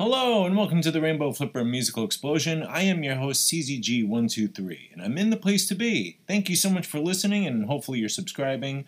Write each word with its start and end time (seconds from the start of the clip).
Hello 0.00 0.46
and 0.46 0.56
welcome 0.56 0.80
to 0.82 0.92
the 0.92 1.00
Rainbow 1.00 1.32
Flipper 1.32 1.64
Musical 1.64 2.04
Explosion. 2.04 2.62
I 2.62 2.82
am 2.82 3.02
your 3.02 3.16
host 3.16 3.50
CZG123 3.50 4.92
and 4.92 5.02
I'm 5.02 5.18
in 5.18 5.30
the 5.30 5.36
place 5.36 5.66
to 5.66 5.74
be. 5.74 6.18
Thank 6.28 6.48
you 6.48 6.54
so 6.54 6.70
much 6.70 6.86
for 6.86 7.00
listening 7.00 7.48
and 7.48 7.66
hopefully 7.66 7.98
you're 7.98 8.08
subscribing. 8.08 8.84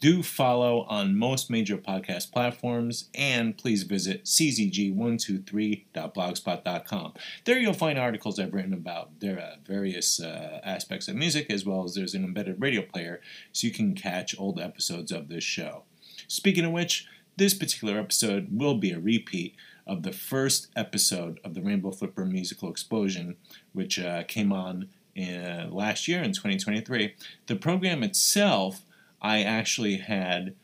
Do 0.00 0.22
follow 0.22 0.86
on 0.88 1.18
most 1.18 1.50
major 1.50 1.76
podcast 1.76 2.32
platforms 2.32 3.10
and 3.14 3.58
please 3.58 3.82
visit 3.82 4.24
czg123.blogspot.com. 4.24 7.12
There 7.44 7.58
you'll 7.58 7.74
find 7.74 7.98
articles 7.98 8.38
I've 8.38 8.54
written 8.54 8.72
about 8.72 9.20
their 9.20 9.38
uh, 9.38 9.56
various 9.66 10.18
uh, 10.18 10.62
aspects 10.64 11.08
of 11.08 11.16
music 11.16 11.50
as 11.50 11.66
well 11.66 11.84
as 11.84 11.94
there's 11.94 12.14
an 12.14 12.24
embedded 12.24 12.58
radio 12.58 12.80
player 12.80 13.20
so 13.52 13.66
you 13.66 13.72
can 13.74 13.94
catch 13.94 14.34
old 14.38 14.58
episodes 14.58 15.12
of 15.12 15.28
this 15.28 15.44
show. 15.44 15.82
Speaking 16.26 16.64
of 16.64 16.72
which, 16.72 17.06
this 17.36 17.52
particular 17.52 17.98
episode 17.98 18.48
will 18.50 18.78
be 18.78 18.92
a 18.92 18.98
repeat 18.98 19.56
of 19.86 20.02
the 20.02 20.12
first 20.12 20.68
episode 20.76 21.40
of 21.44 21.54
the 21.54 21.62
Rainbow 21.62 21.90
Flipper 21.90 22.24
Musical 22.24 22.70
Explosion, 22.70 23.36
which 23.72 23.98
uh, 23.98 24.22
came 24.24 24.52
on 24.52 24.88
in, 25.14 25.44
uh, 25.44 25.68
last 25.70 26.08
year 26.08 26.22
in 26.22 26.32
2023. 26.32 27.14
The 27.46 27.56
program 27.56 28.02
itself, 28.02 28.82
I 29.20 29.42
actually 29.42 29.98
had 29.98 30.54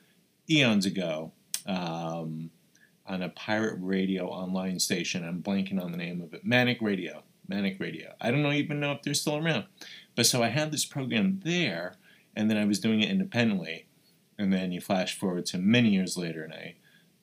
eons 0.48 0.86
ago 0.86 1.32
um, 1.66 2.50
on 3.06 3.22
a 3.22 3.28
pirate 3.28 3.78
radio 3.80 4.26
online 4.26 4.78
station. 4.78 5.26
I'm 5.26 5.42
blanking 5.42 5.82
on 5.82 5.92
the 5.92 5.98
name 5.98 6.20
of 6.20 6.32
it. 6.34 6.44
Manic 6.44 6.78
Radio. 6.80 7.22
Manic 7.48 7.78
Radio. 7.80 8.14
I 8.20 8.30
don't 8.30 8.46
even 8.52 8.80
know 8.80 8.92
if 8.92 9.02
they're 9.02 9.14
still 9.14 9.36
around. 9.36 9.64
But 10.14 10.26
so 10.26 10.42
I 10.42 10.48
had 10.48 10.70
this 10.70 10.84
program 10.84 11.40
there, 11.44 11.96
and 12.34 12.48
then 12.48 12.56
I 12.56 12.64
was 12.64 12.80
doing 12.80 13.00
it 13.00 13.10
independently. 13.10 13.86
And 14.38 14.52
then 14.52 14.72
you 14.72 14.80
flash 14.80 15.18
forward 15.18 15.46
to 15.46 15.58
many 15.58 15.90
years 15.90 16.16
later, 16.16 16.44
and 16.44 16.52
I 16.54 16.76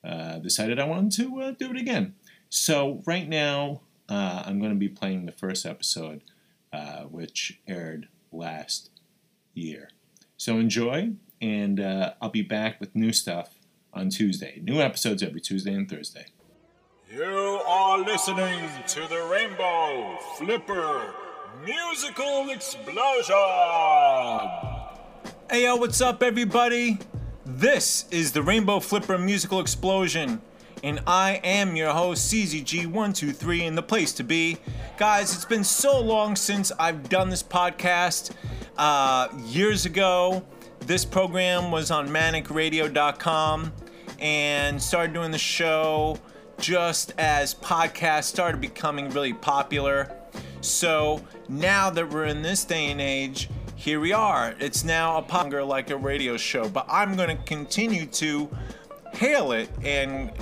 uh, 0.08 0.38
decided 0.38 0.78
I 0.78 0.84
wanted 0.84 1.12
to 1.22 1.40
uh, 1.42 1.50
do 1.52 1.70
it 1.70 1.76
again. 1.76 2.14
So 2.48 3.02
right 3.04 3.28
now, 3.28 3.82
uh, 4.08 4.42
I'm 4.46 4.58
going 4.58 4.72
to 4.72 4.78
be 4.78 4.88
playing 4.88 5.26
the 5.26 5.32
first 5.32 5.66
episode, 5.66 6.22
uh, 6.72 7.02
which 7.02 7.60
aired 7.68 8.08
last 8.32 8.90
year. 9.52 9.90
So 10.38 10.58
enjoy, 10.58 11.12
and 11.42 11.78
uh, 11.78 12.14
I'll 12.22 12.30
be 12.30 12.42
back 12.42 12.80
with 12.80 12.94
new 12.94 13.12
stuff 13.12 13.58
on 13.92 14.08
Tuesday. 14.08 14.60
New 14.62 14.80
episodes 14.80 15.22
every 15.22 15.40
Tuesday 15.40 15.74
and 15.74 15.88
Thursday. 15.88 16.26
You 17.12 17.24
are 17.24 17.98
listening 17.98 18.68
to 18.86 19.00
the 19.08 19.28
Rainbow 19.30 20.16
Flipper 20.36 21.14
Musical 21.64 22.50
Explosion. 22.50 23.34
Hey 25.50 25.64
yo, 25.64 25.76
what's 25.76 26.00
up, 26.00 26.22
everybody? 26.22 26.98
This 27.50 28.04
is 28.10 28.32
the 28.32 28.42
Rainbow 28.42 28.78
Flipper 28.78 29.16
Musical 29.16 29.60
Explosion, 29.60 30.42
and 30.84 31.00
I 31.06 31.40
am 31.42 31.76
your 31.76 31.92
host, 31.92 32.30
CZG123, 32.30 33.62
in 33.62 33.74
the 33.74 33.82
place 33.82 34.12
to 34.12 34.22
be. 34.22 34.58
Guys, 34.98 35.34
it's 35.34 35.46
been 35.46 35.64
so 35.64 35.98
long 35.98 36.36
since 36.36 36.70
I've 36.78 37.08
done 37.08 37.30
this 37.30 37.42
podcast. 37.42 38.32
Uh, 38.76 39.28
years 39.46 39.86
ago, 39.86 40.44
this 40.80 41.06
program 41.06 41.70
was 41.70 41.90
on 41.90 42.10
manicradio.com 42.10 43.72
and 44.20 44.82
started 44.82 45.14
doing 45.14 45.30
the 45.30 45.38
show 45.38 46.18
just 46.58 47.14
as 47.16 47.54
podcasts 47.54 48.24
started 48.24 48.60
becoming 48.60 49.08
really 49.08 49.32
popular. 49.32 50.14
So 50.60 51.24
now 51.48 51.88
that 51.88 52.10
we're 52.10 52.26
in 52.26 52.42
this 52.42 52.66
day 52.66 52.90
and 52.90 53.00
age, 53.00 53.48
here 53.78 54.00
we 54.00 54.12
are. 54.12 54.56
It's 54.58 54.82
now 54.82 55.18
a 55.18 55.22
ponger 55.22 55.64
like 55.64 55.90
a 55.90 55.96
radio 55.96 56.36
show, 56.36 56.68
but 56.68 56.84
I'm 56.90 57.14
going 57.14 57.28
to 57.28 57.40
continue 57.44 58.06
to 58.06 58.50
hail 59.12 59.52
it 59.52 59.70
and 59.84 60.32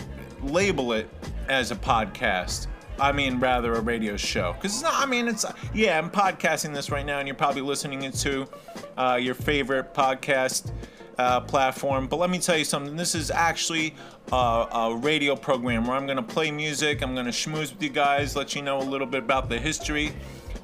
label 0.42 0.94
it 0.94 1.06
as 1.46 1.70
a 1.70 1.76
podcast. 1.76 2.66
I 2.98 3.12
mean, 3.12 3.38
rather 3.38 3.74
a 3.74 3.80
radio 3.82 4.16
show. 4.16 4.54
Because 4.54 4.72
it's 4.72 4.82
not, 4.82 4.94
I 4.94 5.04
mean, 5.04 5.28
it's, 5.28 5.44
yeah, 5.74 5.98
I'm 5.98 6.10
podcasting 6.10 6.72
this 6.72 6.90
right 6.90 7.04
now, 7.04 7.18
and 7.18 7.28
you're 7.28 7.34
probably 7.34 7.60
listening 7.60 8.10
to 8.10 8.48
uh, 8.96 9.18
your 9.20 9.34
favorite 9.34 9.92
podcast 9.92 10.72
uh, 11.18 11.40
platform. 11.40 12.06
But 12.06 12.16
let 12.16 12.30
me 12.30 12.38
tell 12.38 12.56
you 12.56 12.64
something 12.64 12.96
this 12.96 13.14
is 13.14 13.30
actually 13.30 13.94
a, 14.32 14.34
a 14.34 14.96
radio 14.96 15.36
program 15.36 15.86
where 15.86 15.98
I'm 15.98 16.06
going 16.06 16.16
to 16.16 16.22
play 16.22 16.50
music, 16.50 17.02
I'm 17.02 17.12
going 17.12 17.26
to 17.26 17.32
schmooze 17.32 17.70
with 17.74 17.82
you 17.82 17.90
guys, 17.90 18.34
let 18.34 18.54
you 18.54 18.62
know 18.62 18.78
a 18.78 18.82
little 18.82 19.06
bit 19.06 19.24
about 19.24 19.50
the 19.50 19.58
history 19.58 20.14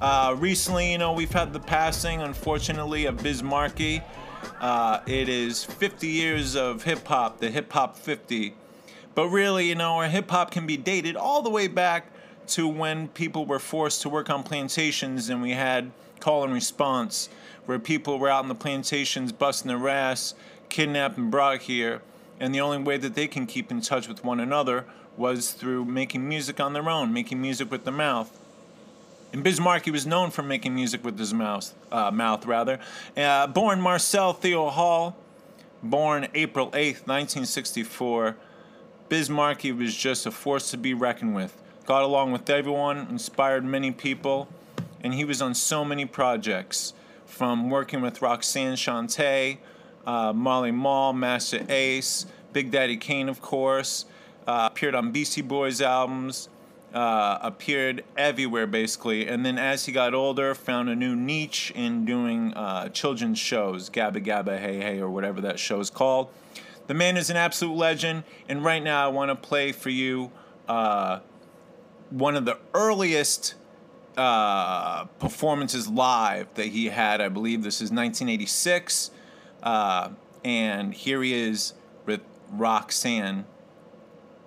uh, 0.02 0.34
recently, 0.36 0.90
you 0.90 0.98
know, 0.98 1.12
we've 1.12 1.30
had 1.30 1.52
the 1.52 1.60
passing, 1.60 2.22
unfortunately, 2.22 3.04
of 3.04 3.22
Biz 3.22 3.44
Markie. 3.44 4.02
Uh, 4.60 4.98
it 5.06 5.28
is 5.28 5.64
50 5.64 6.08
years 6.08 6.56
of 6.56 6.82
hip 6.82 7.06
hop, 7.06 7.38
the 7.38 7.48
Hip 7.48 7.72
Hop 7.72 7.96
50. 7.96 8.52
But 9.14 9.28
really, 9.28 9.68
you 9.68 9.76
know, 9.76 9.98
our 9.98 10.08
hip 10.08 10.28
hop 10.28 10.50
can 10.50 10.66
be 10.66 10.76
dated 10.76 11.14
all 11.14 11.40
the 11.40 11.50
way 11.50 11.68
back 11.68 12.10
to 12.48 12.66
when 12.66 13.06
people 13.08 13.46
were 13.46 13.60
forced 13.60 14.02
to 14.02 14.08
work 14.08 14.28
on 14.28 14.42
plantations 14.42 15.28
and 15.28 15.40
we 15.40 15.52
had 15.52 15.92
call 16.18 16.42
and 16.42 16.52
response, 16.52 17.28
where 17.66 17.78
people 17.78 18.18
were 18.18 18.28
out 18.28 18.42
in 18.42 18.48
the 18.48 18.56
plantations 18.56 19.30
busting 19.30 19.68
their 19.68 19.88
ass, 19.88 20.34
kidnapped 20.68 21.16
and 21.16 21.30
brought 21.30 21.62
here. 21.62 22.02
And 22.40 22.52
the 22.52 22.60
only 22.60 22.78
way 22.78 22.96
that 22.96 23.14
they 23.14 23.28
can 23.28 23.46
keep 23.46 23.70
in 23.70 23.80
touch 23.80 24.08
with 24.08 24.24
one 24.24 24.40
another 24.40 24.84
was 25.16 25.52
through 25.52 25.84
making 25.84 26.28
music 26.28 26.58
on 26.58 26.72
their 26.72 26.88
own, 26.88 27.12
making 27.12 27.40
music 27.40 27.70
with 27.70 27.84
their 27.84 27.94
mouth. 27.94 28.36
And 29.32 29.42
Biz 29.42 29.60
Markie 29.60 29.90
was 29.90 30.06
known 30.06 30.30
for 30.30 30.42
making 30.42 30.74
music 30.74 31.02
with 31.02 31.18
his 31.18 31.32
mouth, 31.32 31.74
uh, 31.90 32.10
mouth 32.10 32.44
rather. 32.44 32.78
Uh, 33.16 33.46
born 33.46 33.80
Marcel 33.80 34.34
Theo 34.34 34.68
Hall, 34.68 35.16
born 35.82 36.28
April 36.34 36.70
8th, 36.72 37.06
1964. 37.06 38.36
Biz 39.08 39.30
Markie 39.30 39.72
was 39.72 39.96
just 39.96 40.26
a 40.26 40.30
force 40.30 40.70
to 40.70 40.76
be 40.76 40.92
reckoned 40.92 41.34
with. 41.34 41.56
Got 41.86 42.02
along 42.02 42.32
with 42.32 42.48
everyone, 42.50 43.06
inspired 43.10 43.64
many 43.64 43.90
people, 43.90 44.48
and 45.02 45.14
he 45.14 45.24
was 45.24 45.40
on 45.40 45.54
so 45.54 45.84
many 45.84 46.04
projects, 46.04 46.92
from 47.24 47.70
working 47.70 48.02
with 48.02 48.20
Roxanne 48.20 48.74
Shante, 48.74 49.56
uh, 50.06 50.32
Marley 50.34 50.70
Marl, 50.70 51.14
Masta 51.14 51.64
Ace, 51.72 52.26
Big 52.52 52.70
Daddy 52.70 52.98
Kane, 52.98 53.28
of 53.28 53.40
course. 53.40 54.04
Uh, 54.46 54.68
appeared 54.70 54.94
on 54.94 55.12
Beastie 55.12 55.40
Boys 55.40 55.80
albums, 55.80 56.48
uh, 56.92 57.38
appeared 57.42 58.04
everywhere 58.16 58.66
basically. 58.66 59.26
And 59.26 59.44
then 59.44 59.58
as 59.58 59.86
he 59.86 59.92
got 59.92 60.14
older, 60.14 60.54
found 60.54 60.88
a 60.88 60.96
new 60.96 61.16
niche 61.16 61.72
in 61.74 62.04
doing 62.04 62.52
uh, 62.54 62.88
children's 62.88 63.38
shows, 63.38 63.90
Gabba 63.90 64.24
Gabba 64.24 64.58
Hey 64.58 64.78
Hey, 64.78 65.00
or 65.00 65.10
whatever 65.10 65.40
that 65.40 65.58
show 65.58 65.80
is 65.80 65.90
called. 65.90 66.28
The 66.86 66.94
man 66.94 67.16
is 67.16 67.30
an 67.30 67.36
absolute 67.36 67.76
legend, 67.76 68.24
and 68.48 68.64
right 68.64 68.82
now 68.82 69.04
I 69.04 69.08
want 69.08 69.30
to 69.30 69.36
play 69.36 69.72
for 69.72 69.90
you 69.90 70.32
uh, 70.68 71.20
one 72.10 72.36
of 72.36 72.44
the 72.44 72.58
earliest 72.74 73.54
uh, 74.16 75.04
performances 75.18 75.88
live 75.88 76.52
that 76.54 76.66
he 76.66 76.86
had. 76.86 77.20
I 77.20 77.28
believe 77.28 77.62
this 77.62 77.76
is 77.76 77.90
1986, 77.90 79.10
uh, 79.62 80.10
and 80.44 80.92
here 80.92 81.22
he 81.22 81.32
is 81.34 81.74
with 82.04 82.20
Roxanne 82.50 83.46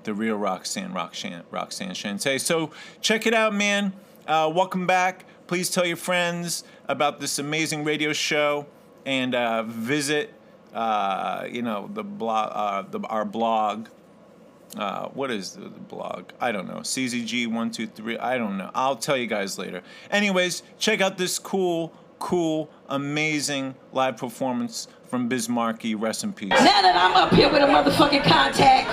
the 0.06 0.14
real 0.14 0.38
Roxanne, 0.38 0.94
Roxanne, 0.94 1.44
Roxanne 1.52 1.92
Shante. 1.92 2.40
So 2.40 2.72
check 3.02 3.26
it 3.26 3.34
out, 3.34 3.54
man. 3.54 3.94
Uh, 4.28 4.52
welcome 4.54 4.88
back. 4.88 5.26
Please 5.48 5.70
tell 5.70 5.86
your 5.86 5.98
friends 5.98 6.64
about 6.88 7.20
this 7.20 7.38
amazing 7.38 7.84
radio 7.84 8.14
show 8.14 8.68
and 9.06 9.36
uh, 9.36 9.64
visit, 9.64 10.34
uh, 10.74 11.46
you 11.50 11.62
know, 11.62 11.90
the 11.94 12.04
blog, 12.04 12.52
uh, 12.54 12.90
the, 12.90 13.00
our 13.08 13.26
blog. 13.26 13.88
Uh, 14.78 15.08
what 15.10 15.32
is 15.32 15.52
the, 15.52 15.62
the 15.62 15.80
blog? 15.80 16.26
I 16.40 16.52
don't 16.52 16.68
know. 16.68 16.78
CZG123. 16.78 18.20
I 18.20 18.38
don't 18.38 18.58
know. 18.58 18.72
I'll 18.74 18.96
tell 18.96 19.18
you 19.18 19.28
guys 19.28 19.58
later. 19.58 19.82
Anyways, 20.12 20.64
check 20.80 21.02
out 21.02 21.18
this 21.18 21.40
cool, 21.40 21.94
cool, 22.20 22.70
amazing 22.90 23.76
live 23.92 24.18
performance 24.18 24.88
from 25.08 25.28
Biz 25.28 25.50
Markie. 25.50 25.96
Rest 25.96 26.24
in 26.24 26.34
peace. 26.34 26.50
Now 26.50 26.82
that 26.82 26.96
I'm 26.96 27.16
up 27.16 27.34
here 27.34 27.52
with 27.52 27.62
a 27.62 27.68
motherfucking 27.68 28.24
contact, 28.24 28.88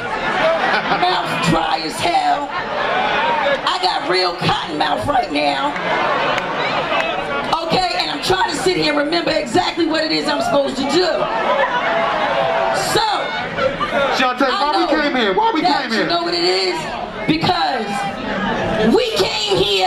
mouth 1.00 1.48
dry 1.48 1.80
as 1.84 1.98
hell. 1.98 2.48
I 2.50 3.78
got 3.82 4.08
real 4.08 4.34
cotton 4.36 4.78
mouth 4.78 5.06
right 5.06 5.32
now. 5.32 5.72
Okay, 7.66 7.92
and 7.98 8.10
I'm 8.10 8.22
trying 8.22 8.50
to 8.50 8.56
sit 8.56 8.76
here 8.76 8.92
and 8.92 8.98
remember 8.98 9.30
exactly 9.30 9.86
what 9.86 10.04
it 10.04 10.12
is 10.12 10.28
I'm 10.28 10.42
supposed 10.42 10.76
to 10.76 10.82
do. 10.82 11.06
So, 12.92 13.06
Shante, 14.16 14.48
why 14.48 14.86
we 14.86 15.02
came 15.02 15.16
here? 15.16 15.34
Why 15.34 15.52
we 15.52 15.60
came 15.62 15.90
here? 15.90 16.02
you 16.02 16.06
know 16.06 16.22
what 16.22 16.34
it 16.34 16.44
is? 16.44 16.76
Because 17.26 17.86
we 18.94 19.10
came 19.16 19.56
here 19.56 19.81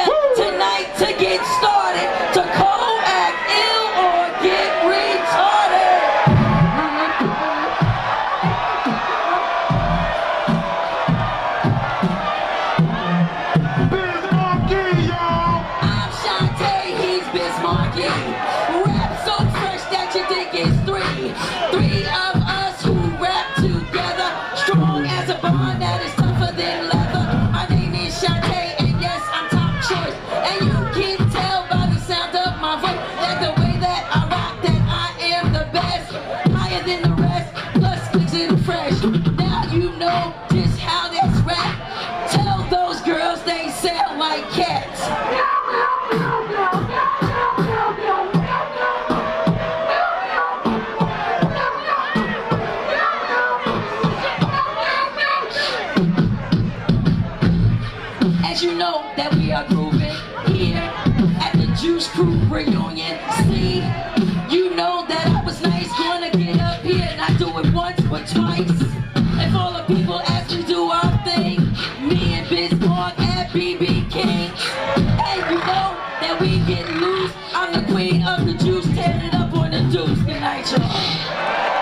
这。 80.66 81.75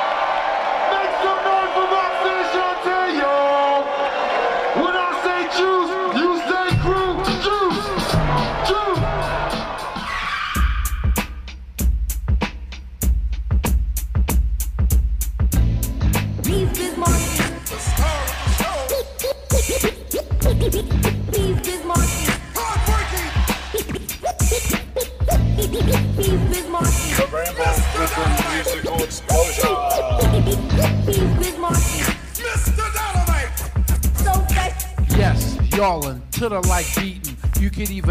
You 37.89 38.01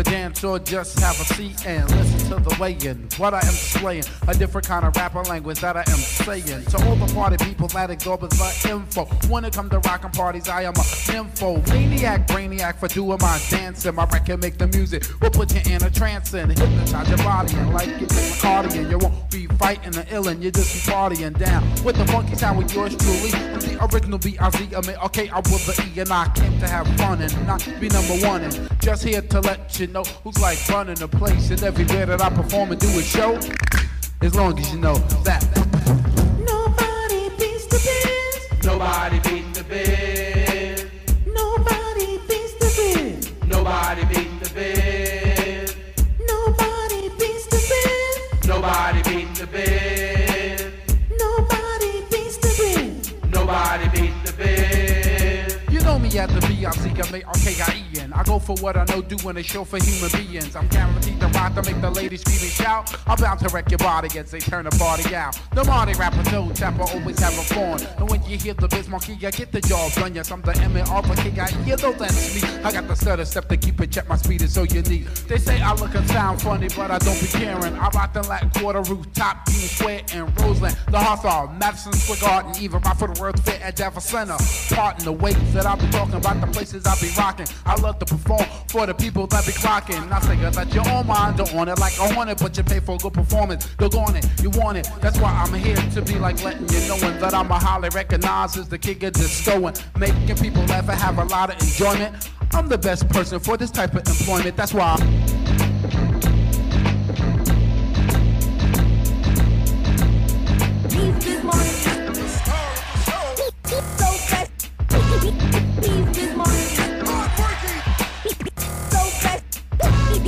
or 0.44 0.59
just 0.59 0.99
have 1.00 1.21
a 1.21 1.25
seat 1.35 1.67
and 1.67 1.91
listen 1.91 2.37
to 2.37 2.49
the 2.49 2.56
weighing. 2.61 3.09
What 3.19 3.35
I 3.35 3.39
am 3.39 3.53
displaying, 3.53 4.05
a 4.29 4.35
different 4.35 4.67
kind 4.67 4.85
of 4.85 4.97
rapper 4.97 5.23
language 5.23 5.61
that 5.61 5.77
I 5.77 5.81
am 5.81 5.99
saying. 5.99 6.65
To 6.65 6.87
all 6.87 6.97
the 6.97 7.12
party 7.15 7.37
people 7.44 7.69
that 7.69 7.89
with 7.89 8.31
the 8.31 8.71
info. 8.71 9.05
When 9.29 9.44
it 9.44 9.55
come 9.55 9.69
to 9.71 9.79
rockin' 9.81 10.11
parties, 10.11 10.49
I 10.49 10.62
am 10.62 10.75
a 10.75 10.85
nympho. 11.11 11.67
Maniac, 11.69 12.27
brainiac 12.27 12.77
for 12.77 12.89
doing 12.89 13.19
my 13.21 13.41
dancing. 13.50 13.94
My 13.94 14.05
record 14.06 14.41
make 14.41 14.59
the 14.59 14.67
music 14.69 15.05
We'll 15.21 15.31
put 15.31 15.55
you 15.55 15.73
in 15.73 15.83
a 15.83 15.91
trance 15.91 16.33
and 16.35 16.56
hypnotize 16.56 17.09
your 17.09 17.19
body. 17.19 17.55
And 17.55 17.73
like 17.73 17.89
it 17.89 18.12
like 18.12 18.39
cardigan, 18.41 18.91
you 18.91 18.99
won't 18.99 19.31
be 19.31 19.47
fighting 19.47 19.93
the 19.93 20.03
illin', 20.05 20.43
you 20.43 20.50
just 20.50 20.75
be 20.75 20.93
partying 20.93 21.39
down. 21.39 21.62
With 21.85 21.97
the 21.97 22.06
funky 22.06 22.35
sound 22.35 22.59
with 22.59 22.75
yours 22.75 22.97
truly. 22.97 23.33
I'm 23.33 23.61
the 23.61 23.79
original 23.93 24.19
B-I-Z, 24.19 24.69
I 24.77 24.81
mean, 24.87 24.97
okay, 25.06 25.29
I 25.29 25.39
was 25.39 25.67
the 25.67 25.91
E 25.94 26.00
and 26.00 26.11
I 26.11 26.29
came 26.35 26.59
to 26.61 26.69
have 26.69 26.87
fun 26.97 27.21
and 27.23 27.47
not 27.47 27.67
be 27.81 27.89
number 27.89 28.15
one. 28.27 28.43
And 28.43 28.81
just 28.81 29.05
here 29.05 29.23
to 29.23 29.41
let 29.41 29.79
you 29.79 29.87
know 29.89 30.05
who's 30.32 30.43
like 30.43 30.69
running 30.69 30.94
the 30.94 31.08
place. 31.08 31.50
And 31.50 31.62
everywhere 31.62 32.06
that 32.06 32.20
I 32.20 32.31
perform 32.31 32.73
and 32.73 32.81
do 32.81 32.88
a 32.99 33.02
show, 33.02 33.38
as 34.20 34.34
long 34.34 34.58
as 34.58 34.73
you 34.73 34.79
know 34.79 34.94
that. 35.25 35.43
Nobody 36.38 37.29
beats 37.38 37.67
the 37.67 37.79
biz. 37.79 38.64
Nobody 38.64 39.19
beat 39.20 39.55
the 39.55 39.64
bed. 39.64 40.90
Nobody 41.26 42.19
beats 42.29 42.55
the 42.55 42.70
biz. 42.76 43.32
Nobody 43.46 44.05
beat 44.06 44.40
the 44.43 44.50
bed. 44.55 45.75
Nobody 46.26 47.08
beats 47.19 47.46
the 47.46 47.61
biz. 47.70 48.49
Nobody 48.49 49.02
beat 49.02 49.34
the 49.34 49.46
bed. 49.46 50.73
Nobody 51.19 52.00
beats 52.11 52.37
the 52.38 52.49
biz. 52.58 53.12
Nobody 53.31 53.84
beat 53.84 53.84
the 53.84 53.90
bed. 53.90 53.92
Me 56.12 56.19
at 56.19 56.29
the 56.29 56.41
B-I-C-M-A-R-K-I-E-N. 56.47 58.12
I 58.12 58.23
go 58.25 58.38
for 58.38 58.55
what 58.56 58.76
I 58.76 58.85
know, 58.85 59.03
doing 59.03 59.37
a 59.37 59.43
show 59.43 59.64
for 59.64 59.79
human 59.82 60.11
beings. 60.11 60.55
I'm 60.55 60.69
guaranteed 60.69 61.20
to 61.20 61.26
rock 61.29 61.55
to 61.55 61.62
make 61.62 61.81
the 61.81 61.91
ladies 61.91 62.20
scream 62.20 62.41
and 62.41 62.50
shout. 62.50 62.94
I'm 63.06 63.17
bound 63.17 63.41
to 63.41 63.49
wreck 63.49 63.70
your 63.70 63.79
body 63.79 64.19
as 64.19 64.31
they 64.31 64.41
turn 64.41 64.64
the 64.64 64.70
party 64.73 65.14
out. 65.14 65.38
The 65.55 65.64
Marty 65.64 65.94
rapper, 65.94 66.23
Toe 66.25 66.50
Tapper, 66.55 66.82
always 66.82 67.19
have 67.20 67.32
a 67.38 67.43
fun. 67.55 67.81
And 67.99 68.11
when 68.11 68.23
you 68.25 68.37
hear 68.37 68.55
the 68.55 68.69
Biz 68.69 68.88
Monkey, 68.88 69.19
I 69.26 69.31
get 69.31 69.53
the 69.53 69.61
job 69.61 69.93
done. 69.93 70.14
Yes, 70.14 70.31
I'm 70.31 70.43
the 70.43 70.56
M-A-R-K-I-E, 70.56 71.75
though 71.76 71.93
that's 71.93 72.35
me. 72.35 72.49
I 72.62 72.73
got 72.73 72.88
the 72.88 72.94
stutter 72.94 73.25
step 73.25 73.49
to 73.49 73.56
keep 73.56 73.81
it 73.81 73.91
check, 73.93 74.08
my 74.08 74.17
speed 74.17 74.43
is 74.43 74.53
so 74.53 74.65
unique. 74.65 75.06
They 75.29 75.38
say 75.38 75.61
I 75.62 75.73
look 75.75 75.94
and 75.94 76.06
sound 76.08 76.43
funny, 76.43 76.69
but 76.76 76.91
I 76.91 76.99
don't 76.99 77.20
be 77.20 77.26
caring. 77.26 77.75
I 77.75 77.88
rock 77.88 78.12
the 78.12 78.23
Latin 78.23 78.50
Quarter 78.50 78.82
rooftop, 78.82 79.49
Union 79.49 79.69
Square, 79.69 80.03
and 80.12 80.41
Roseland. 80.41 80.76
The 80.88 80.99
Hawthorne, 80.99 81.58
Madison 81.58 81.93
Square 81.94 82.19
Garden, 82.20 82.62
even 82.62 82.81
for 82.82 83.08
the 83.08 83.20
World 83.20 83.43
Fair 83.43 83.62
at 83.62 83.76
Jefferson 83.76 84.26
Center. 84.26 84.75
Pardon 84.75 85.05
the 85.05 85.12
ways 85.12 85.55
that 85.55 85.65
I 85.65 85.75
be 85.76 85.87
talking 86.03 86.19
about 86.19 86.41
the 86.41 86.53
places 86.53 86.85
I 86.85 86.95
be 87.01 87.09
rocking. 87.17 87.47
I 87.65 87.81
love 87.81 87.99
to 88.01 88.07
perform 88.07 88.45
for 88.69 88.87
the 88.87 88.95
people 88.95 89.27
that 89.29 89.47
be 89.47 89.53
clocking. 89.53 90.11
I 90.11 90.21
say 90.21 90.37
that 90.37 90.75
your 90.75 90.89
own 90.89 91.07
mind 91.07 91.37
don't 91.37 91.53
want 91.55 91.71
it 91.71 91.79
like 91.79 91.99
I 92.01 92.15
want 92.17 92.29
it, 92.29 92.39
but 92.39 92.57
you 92.57 92.65
pay 92.65 92.81
for 92.81 92.97
a 92.97 92.99
good 92.99 93.13
performance. 93.13 93.69
Look 93.79 93.95
on 93.95 94.17
it, 94.17 94.27
you 94.43 94.51
want 94.51 94.79
it. 94.79 94.89
That's 95.01 95.19
why 95.21 95.31
I'm 95.31 95.55
here 95.55 95.77
to 95.77 96.03
be 96.03 96.19
like 96.19 96.43
letting 96.43 96.69
you 96.69 96.89
knowing 96.89 97.21
that 97.21 97.35
I'm 97.35 97.51
a 97.51 97.59
highly 97.59 97.91
recognized 97.91 98.59
as 98.59 98.69
the 98.69 98.79
king 98.79 99.05
of 99.05 99.13
discoing, 99.13 99.81
making 99.97 100.37
people 100.37 100.63
laugh 100.65 100.89
and 100.89 100.99
have 100.99 101.19
a 101.19 101.25
lot 101.25 101.55
of 101.55 101.63
enjoyment. 101.63 102.31
I'm 102.53 102.69
the 102.69 102.79
best 102.79 103.09
person 103.09 103.39
for 103.39 103.57
this 103.57 103.71
type 103.71 103.95
of 103.95 104.07
employment. 104.07 104.57
That's 104.57 104.75
why. 104.75 104.97
I'm 104.99 105.42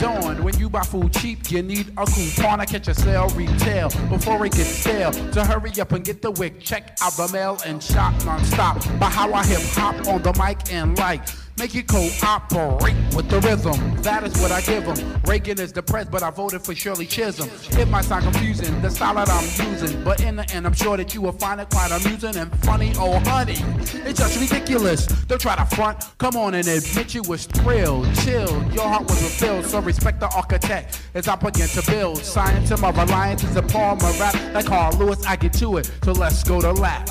dawn. 0.00 0.42
When 0.42 0.58
you 0.58 0.68
buy 0.68 0.82
food 0.82 1.12
cheap, 1.12 1.50
you 1.50 1.62
need 1.62 1.92
a 1.96 2.06
coupon 2.06 2.58
to 2.58 2.66
catch 2.66 2.88
a 2.88 2.94
sale 2.94 3.28
retail 3.30 3.88
before 4.08 4.44
it 4.46 4.52
gets 4.52 4.68
stale. 4.68 5.12
To 5.12 5.44
hurry 5.44 5.72
up 5.80 5.92
and 5.92 6.04
get 6.04 6.22
the 6.22 6.30
wick, 6.32 6.60
check 6.60 6.96
out 7.02 7.12
the 7.12 7.28
mail 7.32 7.58
and 7.66 7.82
shop 7.82 8.12
non-stop. 8.24 8.76
By 8.98 9.10
how 9.10 9.32
I 9.32 9.44
hip 9.44 9.60
hop 9.72 10.06
on 10.06 10.22
the 10.22 10.32
mic 10.34 10.72
and 10.72 10.96
like. 10.98 11.22
Make 11.58 11.74
it 11.74 11.86
cooperate 11.86 12.96
with 13.14 13.28
the 13.28 13.40
rhythm. 13.40 14.02
That 14.02 14.24
is 14.24 14.40
what 14.40 14.50
I 14.50 14.62
give 14.62 14.84
them. 14.84 15.22
Reagan 15.24 15.60
is 15.60 15.70
depressed, 15.70 16.10
but 16.10 16.22
I 16.22 16.30
voted 16.30 16.62
for 16.62 16.74
Shirley 16.74 17.06
Chisholm. 17.06 17.50
It 17.78 17.88
might 17.88 18.04
sound 18.04 18.24
confusing, 18.24 18.80
the 18.80 18.90
style 18.90 19.14
that 19.14 19.28
I'm 19.28 19.70
using, 19.70 20.02
but 20.02 20.22
in 20.22 20.36
the 20.36 20.50
end, 20.52 20.66
I'm 20.66 20.72
sure 20.72 20.96
that 20.96 21.14
you 21.14 21.20
will 21.20 21.32
find 21.32 21.60
it 21.60 21.68
quite 21.70 21.90
amusing 21.90 22.36
and 22.36 22.50
funny. 22.64 22.92
Oh, 22.96 23.18
honey, 23.20 23.58
it's 24.06 24.18
just 24.18 24.40
ridiculous. 24.40 25.06
Don't 25.06 25.40
try 25.40 25.54
to 25.54 25.76
front. 25.76 26.04
Come 26.18 26.36
on 26.36 26.54
and 26.54 26.66
admit 26.66 27.14
you 27.14 27.22
was 27.22 27.46
thrilled, 27.46 28.12
chilled. 28.16 28.72
Your 28.74 28.88
heart 28.88 29.02
was 29.02 29.20
fulfilled, 29.20 29.66
so 29.66 29.80
respect 29.80 30.20
the 30.20 30.28
architect 30.34 31.02
as 31.14 31.28
I 31.28 31.36
begin 31.36 31.68
to 31.68 31.82
build. 31.90 32.18
Science 32.18 32.70
to 32.70 32.78
my 32.78 32.90
reliance 32.90 33.44
is 33.44 33.56
a 33.56 33.62
poem 33.62 33.98
of 33.98 34.18
rap. 34.18 34.34
Like 34.54 34.66
Carl 34.66 34.96
Lewis, 34.96 35.24
I 35.26 35.36
get 35.36 35.52
to 35.54 35.76
it. 35.76 35.90
So 36.02 36.12
let's 36.12 36.42
go 36.42 36.60
to 36.60 36.72
lap. 36.72 37.08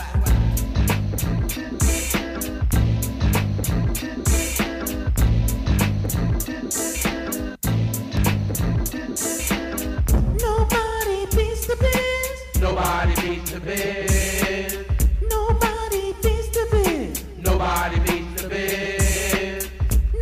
Nobody 12.71 13.15
beats 13.21 13.51
the 13.51 13.59
bed. 13.59 14.85
Nobody 15.29 16.13
beats 16.23 16.47
the 16.55 16.67
biz. 16.71 17.23
Nobody 17.43 17.99
beats 17.99 18.41
the 18.41 18.47
bed. 18.47 19.67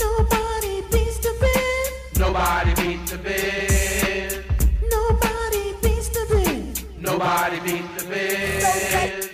Nobody 0.01 0.81
beats 0.89 1.19
the 1.19 1.31
biz. 1.41 2.19
Nobody 2.19 2.73
beat 2.73 3.05
the 3.05 3.17
bed. 3.19 4.45
Nobody 4.89 5.73
beats 5.83 6.09
the 6.09 6.25
biz. 6.27 6.85
Nobody 6.99 7.59
beat 7.59 7.97
the 7.99 8.05
bed. 8.09 9.29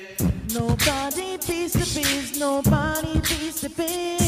Nobody 0.54 1.38
beats 1.48 1.74
the 1.74 1.86
biz. 1.96 2.38
Nobody 2.38 3.14
beats 3.14 3.62
the 3.62 3.70
biz. 3.70 4.25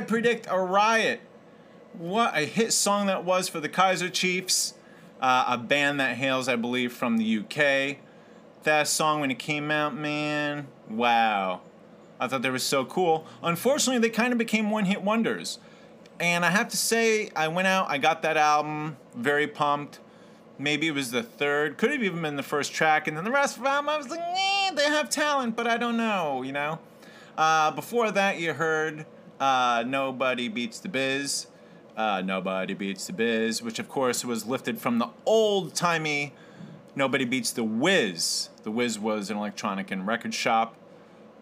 I 0.00 0.02
Predict 0.02 0.46
a 0.48 0.58
Riot. 0.58 1.20
What 1.92 2.34
a 2.34 2.46
hit 2.46 2.72
song 2.72 3.08
that 3.08 3.22
was 3.22 3.50
for 3.50 3.60
the 3.60 3.68
Kaiser 3.68 4.08
Chiefs, 4.08 4.72
uh, 5.20 5.44
a 5.46 5.58
band 5.58 6.00
that 6.00 6.16
hails, 6.16 6.48
I 6.48 6.56
believe, 6.56 6.94
from 6.94 7.18
the 7.18 7.38
UK. 7.40 7.98
That 8.62 8.88
song, 8.88 9.20
when 9.20 9.30
it 9.30 9.38
came 9.38 9.70
out, 9.70 9.94
man, 9.94 10.68
wow. 10.88 11.60
I 12.18 12.28
thought 12.28 12.40
they 12.40 12.48
were 12.48 12.58
so 12.58 12.86
cool. 12.86 13.26
Unfortunately, 13.42 14.00
they 14.00 14.08
kind 14.08 14.32
of 14.32 14.38
became 14.38 14.70
one 14.70 14.86
hit 14.86 15.02
wonders. 15.02 15.58
And 16.18 16.46
I 16.46 16.50
have 16.50 16.70
to 16.70 16.78
say, 16.78 17.28
I 17.36 17.48
went 17.48 17.68
out, 17.68 17.90
I 17.90 17.98
got 17.98 18.22
that 18.22 18.38
album, 18.38 18.96
very 19.14 19.46
pumped. 19.46 20.00
Maybe 20.58 20.86
it 20.86 20.94
was 20.94 21.10
the 21.10 21.22
third, 21.22 21.76
could 21.76 21.90
have 21.90 22.02
even 22.02 22.22
been 22.22 22.36
the 22.36 22.42
first 22.42 22.72
track, 22.72 23.06
and 23.06 23.18
then 23.18 23.24
the 23.24 23.30
rest 23.30 23.58
of 23.58 23.64
them, 23.64 23.86
I 23.86 23.98
was 23.98 24.08
like, 24.08 24.20
eh, 24.20 24.70
they 24.74 24.84
have 24.84 25.10
talent, 25.10 25.56
but 25.56 25.66
I 25.66 25.76
don't 25.76 25.98
know, 25.98 26.40
you 26.40 26.52
know? 26.52 26.78
Uh, 27.36 27.70
before 27.72 28.10
that, 28.12 28.38
you 28.38 28.54
heard 28.54 29.04
uh, 29.40 29.84
Nobody 29.86 30.48
Beats 30.48 30.78
the 30.78 30.88
Biz. 30.88 31.46
Uh, 31.96 32.22
Nobody 32.24 32.74
Beats 32.74 33.06
the 33.06 33.12
Biz, 33.12 33.62
which 33.62 33.78
of 33.78 33.88
course 33.88 34.24
was 34.24 34.46
lifted 34.46 34.78
from 34.78 34.98
the 34.98 35.08
old 35.26 35.74
timey 35.74 36.32
Nobody 36.94 37.24
Beats 37.24 37.52
the 37.52 37.64
Wiz. 37.64 38.48
The 38.62 38.70
Wiz 38.70 38.98
was 38.98 39.30
an 39.30 39.36
electronic 39.36 39.90
and 39.90 40.06
record 40.06 40.34
shop, 40.34 40.74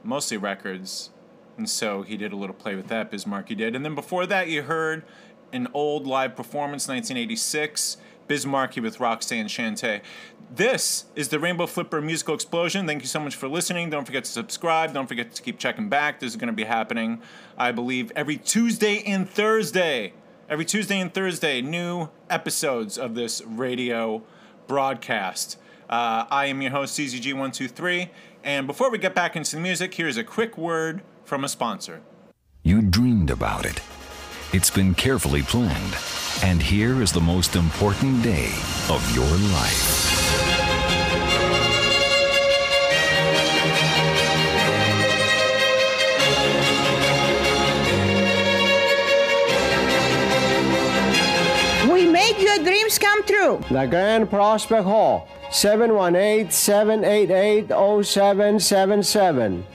mostly 0.04 0.36
records, 0.36 1.10
and 1.56 1.68
so 1.68 2.02
he 2.02 2.16
did 2.16 2.32
a 2.32 2.36
little 2.36 2.54
play 2.54 2.74
with 2.74 2.88
that, 2.88 3.10
Biz 3.10 3.26
Markie 3.26 3.54
did. 3.54 3.74
And 3.74 3.84
then 3.84 3.94
before 3.94 4.26
that, 4.26 4.48
you 4.48 4.62
heard 4.62 5.04
an 5.52 5.66
old 5.72 6.06
live 6.06 6.36
performance, 6.36 6.86
1986, 6.86 7.96
Biz 8.26 8.46
Markie 8.46 8.80
with 8.80 9.00
Roxanne 9.00 9.46
Shante. 9.46 10.02
This 10.50 11.04
is 11.14 11.28
the 11.28 11.38
Rainbow 11.38 11.66
Flipper 11.66 12.00
Musical 12.00 12.34
Explosion. 12.34 12.86
Thank 12.86 13.02
you 13.02 13.06
so 13.06 13.20
much 13.20 13.36
for 13.36 13.48
listening. 13.48 13.90
Don't 13.90 14.06
forget 14.06 14.24
to 14.24 14.30
subscribe. 14.30 14.94
Don't 14.94 15.06
forget 15.06 15.34
to 15.34 15.42
keep 15.42 15.58
checking 15.58 15.90
back. 15.90 16.20
This 16.20 16.30
is 16.30 16.36
going 16.36 16.48
to 16.48 16.54
be 16.54 16.64
happening, 16.64 17.20
I 17.58 17.70
believe, 17.70 18.10
every 18.16 18.38
Tuesday 18.38 19.02
and 19.02 19.28
Thursday. 19.28 20.14
Every 20.48 20.64
Tuesday 20.64 21.00
and 21.00 21.12
Thursday, 21.12 21.60
new 21.60 22.08
episodes 22.30 22.96
of 22.96 23.14
this 23.14 23.42
radio 23.44 24.22
broadcast. 24.66 25.58
Uh, 25.90 26.24
I 26.30 26.46
am 26.46 26.62
your 26.62 26.70
host, 26.70 26.98
CZG123. 26.98 28.08
And 28.42 28.66
before 28.66 28.90
we 28.90 28.96
get 28.96 29.14
back 29.14 29.36
into 29.36 29.56
the 29.56 29.60
music, 29.60 29.92
here's 29.94 30.16
a 30.16 30.24
quick 30.24 30.56
word 30.56 31.02
from 31.24 31.44
a 31.44 31.48
sponsor. 31.48 32.00
You 32.62 32.80
dreamed 32.80 33.30
about 33.30 33.66
it. 33.66 33.82
It's 34.54 34.70
been 34.70 34.94
carefully 34.94 35.42
planned. 35.42 35.94
And 36.42 36.62
here 36.62 37.02
is 37.02 37.12
the 37.12 37.20
most 37.20 37.54
important 37.54 38.22
day 38.22 38.54
of 38.88 39.14
your 39.14 39.26
life. 39.52 40.17
Make 52.38 52.46
your 52.46 52.64
dreams 52.64 52.98
come 52.98 53.24
true. 53.24 53.60
The 53.70 53.86
Grand 53.86 54.30
Prospect 54.30 54.84
Hall, 54.84 55.28
718 55.50 56.50
788 56.50 57.68
0777. 58.04 59.66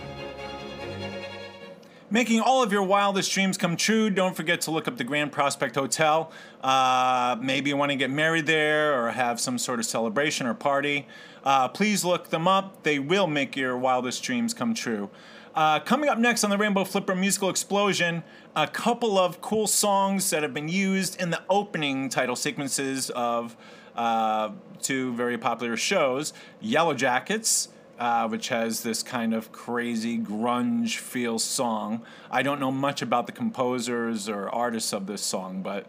Making 2.10 2.42
all 2.42 2.62
of 2.62 2.72
your 2.72 2.84
wildest 2.84 3.32
dreams 3.32 3.58
come 3.58 3.76
true. 3.76 4.12
Don't 4.12 4.36
forget 4.36 4.62
to 4.62 4.72
look 4.72 4.88
up 4.88 4.98
the 4.98 5.04
Grand 5.04 5.32
Prospect 5.32 5.74
Hotel. 5.76 6.32
Uh, 6.62 7.36
maybe 7.42 7.72
you 7.72 7.78
want 7.78 7.92
to 7.92 7.96
get 7.96 8.12
married 8.12 8.46
there 8.46 9.04
or 9.04 9.10
have 9.12 9.40
some 9.40 9.58
sort 9.58 9.80
of 9.80 9.86
celebration 9.86 10.46
or 10.46 10.54
party. 10.54 11.08
Uh, 11.44 11.68
please 11.68 12.06
look 12.06 12.30
them 12.30 12.48
up. 12.48 12.84
They 12.84 13.00
will 13.00 13.26
make 13.26 13.56
your 13.58 13.76
wildest 13.78 14.22
dreams 14.22 14.54
come 14.54 14.76
true. 14.76 15.10
Uh, 15.56 15.80
coming 15.80 16.10
up 16.10 16.18
next 16.18 16.44
on 16.44 16.50
the 16.50 16.58
Rainbow 16.58 16.84
Flipper 16.84 17.14
Musical 17.14 17.48
Explosion, 17.48 18.24
a 18.56 18.66
couple 18.66 19.20
of 19.20 19.40
cool 19.40 19.68
songs 19.68 20.32
that 20.32 20.42
have 20.42 20.54
been 20.54 20.68
used 20.68 21.22
in 21.22 21.30
the 21.30 21.44
opening 21.48 22.10
title 22.10 22.36
sequences 22.36 23.12
of 23.12 23.56
uh, 23.96 24.50
two 24.82 25.14
very 25.14 25.38
popular 25.38 25.78
shows 25.78 26.34
Yellow 26.60 26.96
Jackets 26.96 27.70
uh, 28.00 28.28
which 28.28 28.50
has 28.50 28.82
this 28.82 29.04
kind 29.04 29.36
of 29.36 29.52
crazy 29.52 30.18
grunge 30.18 30.98
feel 30.98 31.38
song. 31.38 32.02
I 32.32 32.42
don't 32.42 32.60
know 32.60 32.72
much 32.72 33.04
about 33.04 33.28
the 33.28 33.32
composers 33.32 34.28
or 34.28 34.50
artists 34.50 34.94
of 34.94 35.06
this 35.06 35.22
song, 35.22 35.62
but 35.62 35.86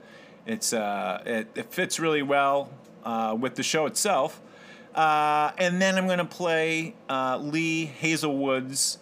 it's 0.47 0.75
uh, 0.75 1.23
it, 1.25 1.49
it 1.55 1.73
fits 1.73 1.99
really 1.99 2.23
well 2.23 2.71
uh, 3.05 3.35
with 3.41 3.55
the 3.55 3.63
show 3.63 3.87
itself. 3.87 4.43
Uh, 4.95 5.53
and 5.57 5.81
then 5.81 5.97
I'm 5.97 6.07
going 6.07 6.19
to 6.19 6.25
play 6.27 6.95
Lee 7.09 7.87
Hazlewood's 7.87 8.99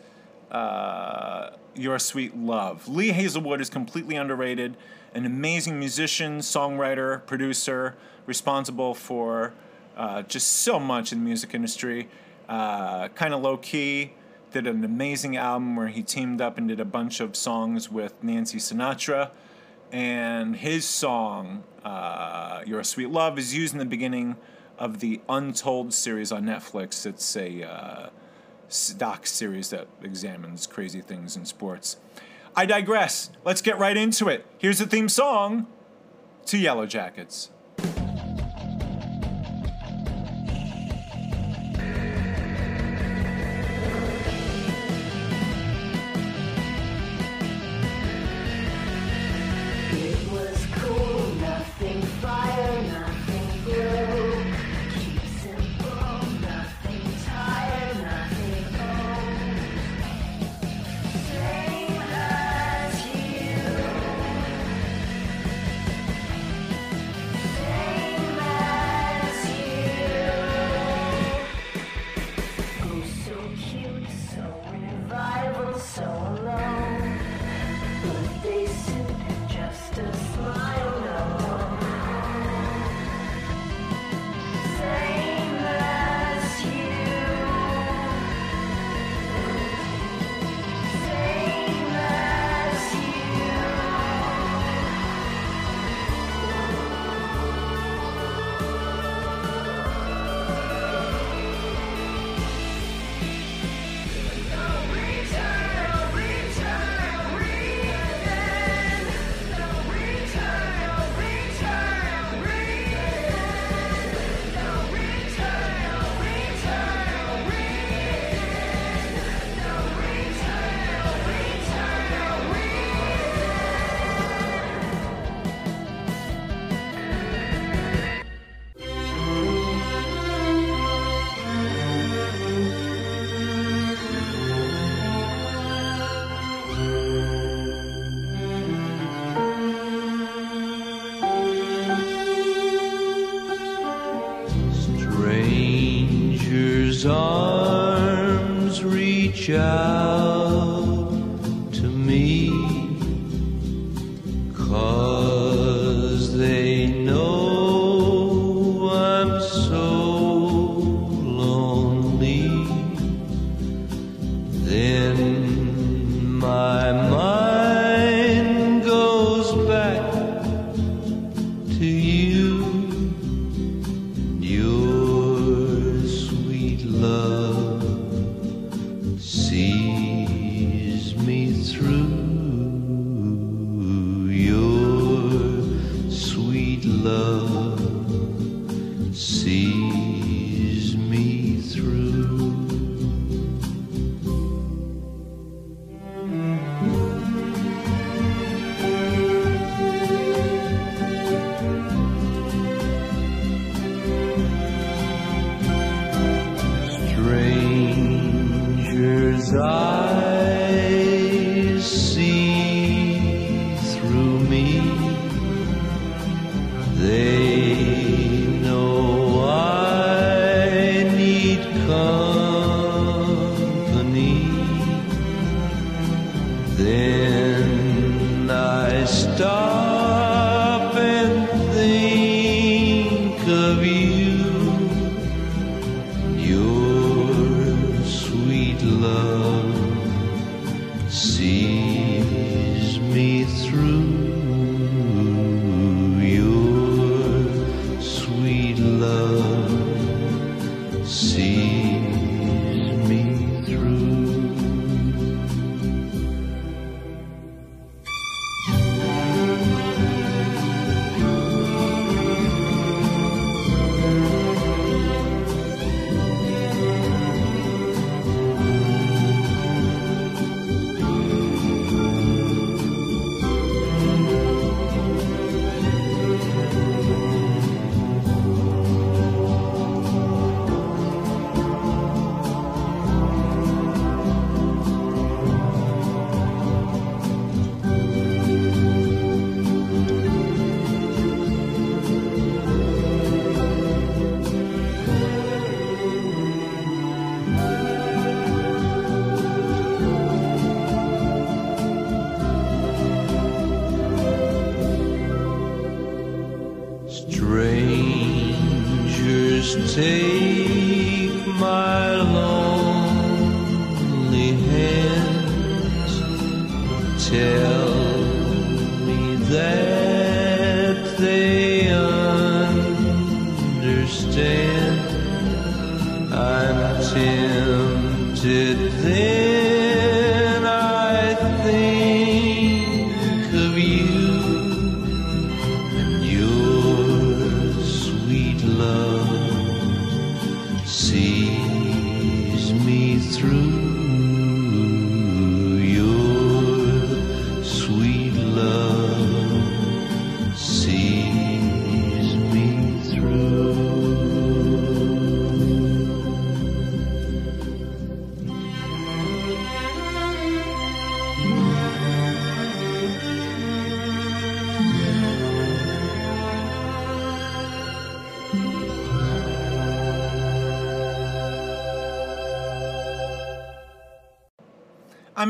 uh, 0.53 1.51
Your 1.75 1.99
Sweet 1.99 2.37
Love. 2.37 2.87
Lee 2.87 3.09
Hazlewood 3.09 3.61
is 3.61 3.71
completely 3.71 4.17
underrated, 4.17 4.77
an 5.15 5.27
amazing 5.27 5.79
musician, 5.79 6.39
songwriter, 6.39 7.27
producer, 7.27 7.97
responsible 8.27 8.95
for 8.95 9.55
uh, 9.97 10.23
just 10.23 10.49
so 10.49 10.79
much 10.79 11.13
in 11.13 11.19
the 11.19 11.25
music 11.25 11.55
industry. 11.55 12.09
Uh, 12.49 13.09
kind 13.09 13.35
of 13.35 13.43
low 13.43 13.57
key, 13.57 14.13
did 14.53 14.67
an 14.67 14.85
amazing 14.85 15.37
album 15.37 15.75
where 15.75 15.89
he 15.89 16.03
teamed 16.03 16.41
up 16.41 16.59
and 16.59 16.69
did 16.69 16.79
a 16.79 16.85
bunch 16.85 17.21
of 17.21 17.35
songs 17.35 17.91
with 17.91 18.15
Nancy 18.23 18.59
Sinatra. 18.59 19.31
And 19.91 20.57
his 20.57 20.87
song, 20.87 21.65
uh, 21.85 22.63
Your 22.67 22.85
Sweet 22.85 23.11
Love, 23.11 23.39
is 23.39 23.55
used 23.55 23.73
in 23.73 23.79
the 23.79 23.85
beginning 23.87 24.37
of 24.79 25.01
the 25.01 25.21
Untold 25.29 25.95
series 25.95 26.33
on 26.33 26.45
Netflix. 26.45 27.07
It's 27.07 27.37
a 27.37 27.63
uh, 27.63 28.09
doc 28.99 29.27
series 29.27 29.71
that 29.71 29.87
examines 30.03 30.67
crazy 30.67 31.01
things 31.01 31.37
in 31.37 31.45
sports. 31.45 31.97
I 32.55 32.67
digress. 32.67 33.31
Let's 33.45 33.63
get 33.63 33.79
right 33.79 33.97
into 33.97 34.29
it. 34.29 34.47
Here's 34.59 34.79
the 34.79 34.87
theme 34.87 35.09
song 35.09 35.67
to 36.47 36.59
Yellow 36.59 36.87
Jackets. 36.87 37.51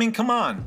Mean, 0.02 0.12
come 0.12 0.30
on. 0.30 0.64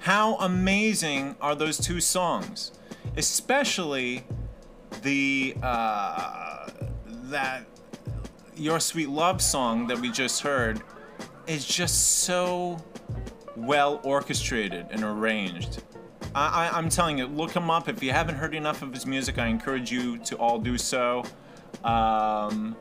How 0.00 0.36
amazing 0.36 1.36
are 1.42 1.54
those 1.54 1.76
two 1.76 2.00
songs? 2.00 2.72
Especially 3.18 4.24
the 5.02 5.54
uh, 5.62 6.70
that 7.24 7.66
Your 8.56 8.80
Sweet 8.80 9.10
Love 9.10 9.42
song 9.42 9.86
that 9.88 9.98
we 9.98 10.10
just 10.10 10.40
heard 10.40 10.80
is 11.46 11.66
just 11.66 12.20
so 12.20 12.82
well 13.56 14.00
orchestrated 14.04 14.86
and 14.90 15.04
arranged. 15.04 15.82
I, 16.34 16.70
I, 16.70 16.78
I'm 16.78 16.88
telling 16.88 17.18
you, 17.18 17.26
look 17.26 17.52
him 17.52 17.70
up. 17.70 17.90
If 17.90 18.02
you 18.02 18.12
haven't 18.12 18.36
heard 18.36 18.54
enough 18.54 18.80
of 18.80 18.94
his 18.94 19.04
music, 19.04 19.38
I 19.38 19.48
encourage 19.48 19.92
you 19.92 20.16
to 20.18 20.36
all 20.36 20.58
do 20.58 20.78
so. 20.78 21.24
Um, 21.84 22.74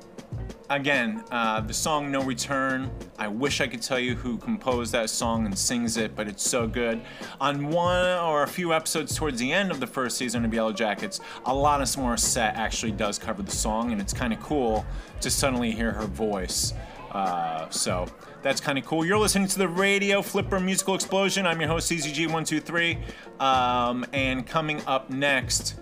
again, 0.76 1.24
uh, 1.32 1.62
the 1.62 1.74
song 1.74 2.12
No 2.12 2.24
Return. 2.24 2.90
I 3.20 3.28
wish 3.28 3.62
I 3.62 3.68
could 3.68 3.82
tell 3.82 4.00
you 4.00 4.16
who 4.16 4.38
composed 4.38 4.92
that 4.94 5.10
song 5.10 5.46
and 5.46 5.58
sings 5.58 5.98
it, 5.98 6.16
but 6.16 6.28
it's 6.28 6.48
so 6.48 6.68
good. 6.68 7.02
On 7.40 7.68
one 7.68 8.20
or 8.20 8.44
a 8.44 8.48
few 8.48 8.74
episodes 8.74 9.16
towards 9.16 9.40
the 9.40 9.52
end 9.52 9.72
of 9.72 9.80
the 9.80 9.88
first 9.88 10.18
season 10.18 10.46
of 10.46 10.54
Yellow 10.54 10.72
Jackets, 10.72 11.20
Alanis 11.46 11.98
Morissette 11.98 12.56
actually 12.56 12.94
does 12.94 13.20
cover 13.20 13.44
the 13.44 13.52
song, 13.52 13.92
and 13.92 14.00
it's 14.00 14.14
kind 14.14 14.32
of 14.32 14.40
cool 14.40 14.86
to 15.20 15.30
suddenly 15.30 15.72
hear 15.72 15.92
her 15.92 16.06
voice. 16.06 16.74
Uh, 17.12 17.70
so 17.70 18.08
that's 18.42 18.62
kind 18.62 18.78
of 18.78 18.86
cool. 18.86 19.06
You're 19.06 19.20
listening 19.20 19.50
to 19.50 19.58
the 19.58 19.68
Radio 19.68 20.22
Flipper 20.22 20.60
Musical 20.60 20.96
Explosion. 20.96 21.46
I'm 21.46 21.60
your 21.60 21.70
host, 21.70 21.92
CZG123. 21.92 23.42
Um, 23.42 24.06
and 24.14 24.48
coming 24.48 24.82
up 24.88 25.10
next, 25.10 25.76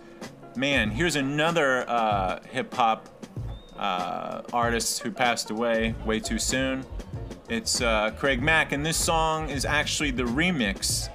man, 0.56 0.90
here's 0.90 1.16
another 1.16 1.88
uh, 1.88 2.42
hip 2.50 2.74
hop 2.74 3.19
uh, 3.80 4.42
artist 4.54 5.00
who 5.00 5.12
passed 5.12 5.50
away 5.50 5.96
way 6.06 6.20
too 6.20 6.38
soon. 6.38 6.86
It's 7.48 7.82
uh, 7.82 8.12
Craig 8.18 8.44
Mack, 8.44 8.74
and 8.74 8.86
this 8.86 8.98
song 8.98 9.50
is 9.50 9.66
actually 9.66 10.12
the 10.12 10.24
remix 10.24 11.10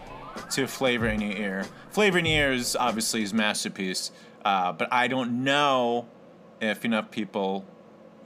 to 0.53 0.66
Flavor 0.66 1.07
in 1.07 1.20
Your 1.20 1.37
Ear. 1.37 1.66
Flavor 1.90 2.18
in 2.18 2.27
Your 2.27 2.48
Ear 2.48 2.53
is 2.53 2.74
obviously 2.74 3.20
his 3.20 3.33
masterpiece, 3.33 4.11
uh, 4.44 4.72
but 4.72 4.92
I 4.92 5.07
don't 5.07 5.44
know 5.44 6.07
if 6.61 6.85
enough 6.85 7.11
people 7.11 7.64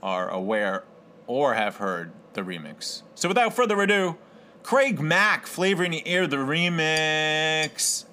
are 0.01 0.29
aware 0.29 0.85
or 1.27 1.53
have 1.53 1.75
heard 1.75 2.11
the 2.33 2.41
remix. 2.41 3.03
So 3.15 3.27
without 3.27 3.53
further 3.53 3.79
ado, 3.81 4.17
Craig 4.63 4.99
Mack, 4.99 5.45
Flavor 5.45 5.83
in 5.83 5.93
Your 5.93 6.03
Ear, 6.05 6.27
the 6.27 6.37
remix. 6.37 8.05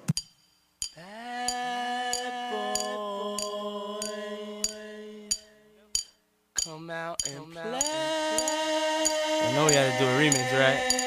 Come 6.87 6.95
out 6.95 7.21
and 7.27 7.51
play. 7.51 7.63
I 7.63 9.51
know 9.53 9.65
we 9.65 9.73
had 9.73 9.91
to 9.91 9.99
do 9.99 10.05
a 10.05 10.13
remix, 10.15 10.57
right? 10.57 11.06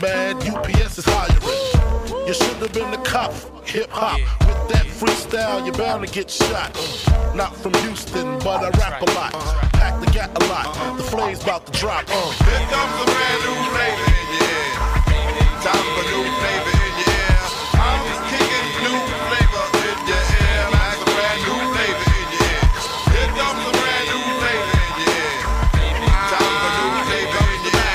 Don't 0.00 0.10
mad, 0.10 0.36
UPS 0.46 0.98
is 0.98 1.04
hiring. 1.06 2.26
You 2.26 2.34
should 2.34 2.56
have 2.56 2.72
been 2.72 2.92
a 2.94 3.02
cop, 3.04 3.32
hip 3.66 3.90
hop. 3.90 4.20
With 4.40 4.68
that 4.70 4.86
freestyle, 4.86 5.64
you're 5.64 5.74
bound 5.74 6.06
to 6.06 6.12
get 6.12 6.30
shot. 6.30 6.74
Not 7.34 7.56
from 7.56 7.74
Houston, 7.82 8.38
but 8.40 8.62
I 8.62 8.70
rap 8.78 9.02
a 9.02 9.10
lot. 9.12 9.32
Pack 9.72 9.98
the 10.00 10.06
gat 10.12 10.30
a 10.40 10.46
lot. 10.46 10.72
The 10.96 11.02
flame's 11.04 11.42
about 11.42 11.66
to 11.66 11.72
drop. 11.72 12.04
Uh. 12.08 12.30
Here 12.46 12.66
comes 12.70 12.94
a 13.00 13.06
brand 13.10 13.40
new 13.42 13.58
flavor 13.74 14.06
in 14.18 14.26
your 14.38 14.46
ear. 14.46 14.70
Time 15.66 15.86
for 15.96 16.04
new 16.06 16.24
flavor 16.38 16.74
in 16.78 16.94
your 16.98 17.10
ear. 17.18 17.42
I'm 17.74 18.00
just 18.06 18.22
kicking 18.30 18.68
new 18.86 18.98
flavor 19.26 19.66
in 19.82 19.98
your 20.06 20.22
ear. 20.38 20.62
Like 20.78 21.00
a 21.00 21.08
brand 21.10 21.40
new 21.42 21.58
flavor 21.74 22.06
in 22.06 22.28
your 22.38 22.46
ear. 22.54 22.62
Here 23.18 23.30
comes 23.34 23.62
a 23.66 23.72
brand 23.74 24.06
new 24.14 24.22
flavor 24.38 24.78
in 24.78 24.94
your 24.94 25.10
ear. 25.10 25.42
Time 26.30 26.54
for 26.62 26.70
new 26.76 26.92
flavor 27.08 27.42
in 27.50 27.62
your 27.66 27.82
ear. 27.82 27.88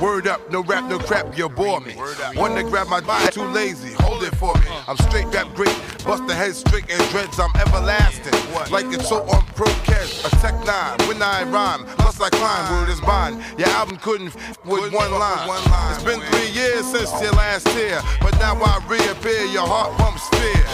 Word 0.00 0.26
up, 0.26 0.50
no 0.50 0.62
rap, 0.62 0.84
no 0.90 0.93
crap, 1.06 1.36
you 1.36 1.48
bore 1.48 1.80
me. 1.80 1.94
To 1.94 2.62
grab 2.64 2.88
my 2.88 3.00
body, 3.00 3.30
too 3.32 3.44
lazy, 3.46 3.92
hold 3.94 4.22
it 4.24 4.34
for 4.36 4.54
me. 4.54 4.66
I'm 4.88 4.96
straight 4.96 5.26
rap 5.26 5.46
great, 5.54 5.76
bust 6.04 6.26
the 6.26 6.34
head 6.34 6.54
straight 6.54 6.90
and 6.90 7.10
dreads, 7.10 7.38
I'm 7.38 7.54
everlasting. 7.56 8.32
Like 8.72 8.86
it's 8.86 9.08
so 9.08 9.22
on 9.28 9.42
Procast, 9.54 10.26
a 10.26 10.30
tech 10.40 10.54
nine, 10.64 10.96
when 11.08 11.22
I 11.22 11.44
rhyme, 11.44 11.84
plus 11.98 12.20
I 12.20 12.28
climb, 12.30 12.72
word 12.72 12.88
is 12.88 13.00
bond. 13.00 13.42
Your 13.58 13.68
album 13.68 13.98
couldn't 13.98 14.28
f- 14.28 14.58
with 14.64 14.92
one 14.92 15.12
line. 15.12 15.48
It's 15.94 16.02
been 16.02 16.20
three 16.20 16.50
years 16.50 16.84
since 16.90 17.10
your 17.20 17.32
last 17.32 17.66
tear, 17.68 18.00
but 18.20 18.32
now 18.38 18.54
I 18.56 18.80
reappear, 18.88 19.44
your 19.44 19.66
heart 19.66 19.92
pumps 19.98 20.26
fear. 20.28 20.64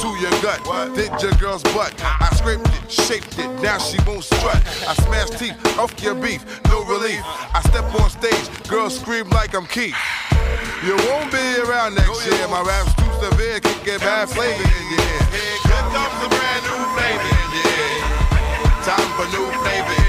To 0.00 0.08
your 0.18 0.30
gut, 0.42 0.94
did 0.94 1.12
your 1.22 1.32
girl's 1.32 1.62
butt. 1.74 1.92
I 2.02 2.30
scraped 2.34 2.66
it, 2.66 2.90
shaped 2.90 3.38
it, 3.38 3.48
now 3.62 3.78
she 3.78 3.98
won't 4.06 4.24
strut. 4.24 4.62
I 4.88 4.94
smashed 4.94 5.38
teeth 5.38 5.78
off 5.78 5.92
your 6.02 6.14
beef, 6.14 6.44
no 6.68 6.84
relief. 6.84 7.20
I 7.24 7.60
step 7.68 7.84
on 8.00 8.10
stage, 8.10 8.68
girls 8.68 8.98
scream 8.98 9.28
like 9.30 9.54
I'm 9.54 9.66
Keith. 9.66 9.94
You 10.82 10.96
won't 10.96 11.30
be 11.30 11.60
around 11.60 11.94
next 11.94 12.24
year. 12.24 12.48
My 12.48 12.62
rap's 12.62 12.94
too 12.94 13.12
severe, 13.20 13.60
can 13.60 13.84
get 13.84 14.00
bad 14.00 14.30
flavor 14.30 14.62
in 14.64 14.86
your 14.88 15.00
ear. 15.00 15.20
Here 15.28 15.58
comes 15.68 15.92
a 15.92 16.28
brand 16.32 16.62
new 16.64 16.80
flavor 16.96 17.30
in 17.36 17.48
your 17.52 17.68
ear. 17.84 18.00
Time 18.88 19.10
for 19.12 19.28
new 19.28 19.44
flavor 19.60 19.99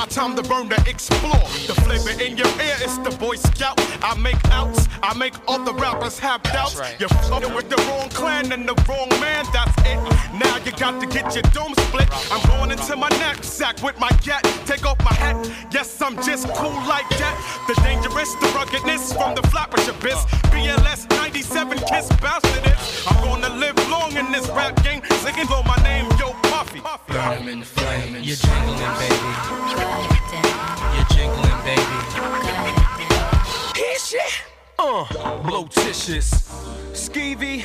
my 0.00 0.06
time 0.06 0.34
to 0.34 0.42
burn 0.42 0.66
to 0.66 0.80
explore. 0.88 1.44
The 1.68 1.76
flavor 1.84 2.14
in 2.22 2.34
your 2.38 2.48
ear 2.66 2.76
is 2.82 2.98
the 3.00 3.14
Boy 3.20 3.36
Scout. 3.36 3.78
I 4.02 4.16
make 4.16 4.40
outs, 4.48 4.88
I 5.02 5.12
make 5.12 5.34
all 5.46 5.62
the 5.62 5.74
rappers 5.74 6.18
have 6.20 6.42
doubts. 6.42 6.80
You're 6.98 7.10
fucking 7.28 7.54
with 7.54 7.68
the 7.68 7.76
wrong 7.86 8.08
clan 8.08 8.50
and 8.50 8.66
the 8.66 8.74
wrong 8.88 9.10
man, 9.20 9.44
that's 9.52 9.76
it. 9.84 10.00
Now 10.32 10.56
you 10.64 10.72
got 10.72 11.00
to 11.02 11.06
get 11.06 11.34
your 11.34 11.42
dome 11.52 11.74
split. 11.84 12.08
I'm 12.32 12.40
going 12.48 12.70
into 12.70 12.96
my 12.96 13.10
knapsack 13.20 13.82
with 13.82 14.00
my 14.00 14.10
gat. 14.24 14.42
Take 14.64 14.86
off 14.86 14.98
my 15.04 15.12
hat, 15.12 15.36
yes, 15.70 16.00
I'm 16.00 16.16
just 16.22 16.48
cool 16.54 16.80
like 16.88 17.08
that. 17.20 17.36
The 17.68 17.74
dangerous, 17.82 18.32
the 18.36 18.48
ruggedness 18.56 19.12
from 19.12 19.34
the 19.34 19.42
flappers 19.52 19.86
abyss. 19.86 20.24
BLS 20.48 21.10
97 21.10 21.78
kiss 21.90 22.08
bastard. 22.24 22.64
I'm 23.06 23.22
gonna 23.22 23.54
live 23.54 23.76
long 23.90 24.16
in 24.16 24.32
this 24.32 24.48
rap 24.50 24.82
game. 24.82 25.02
Singing 25.20 25.46
blow 25.46 25.62
my 25.64 25.76
name, 25.82 26.06
yo, 26.18 26.32
Burn 26.72 27.32
'em 27.42 27.48
in 27.48 27.60
the 27.60 27.66
flame. 27.66 28.14
You're 28.22 28.36
jingling, 28.36 28.94
baby. 29.02 29.30
You're 30.94 31.10
jingling, 31.10 31.60
baby. 31.64 31.96
Here 33.74 33.98
shit. 33.98 34.42
Uh, 34.78 35.04
blotitious, 35.42 36.30
skeevy, 36.92 37.64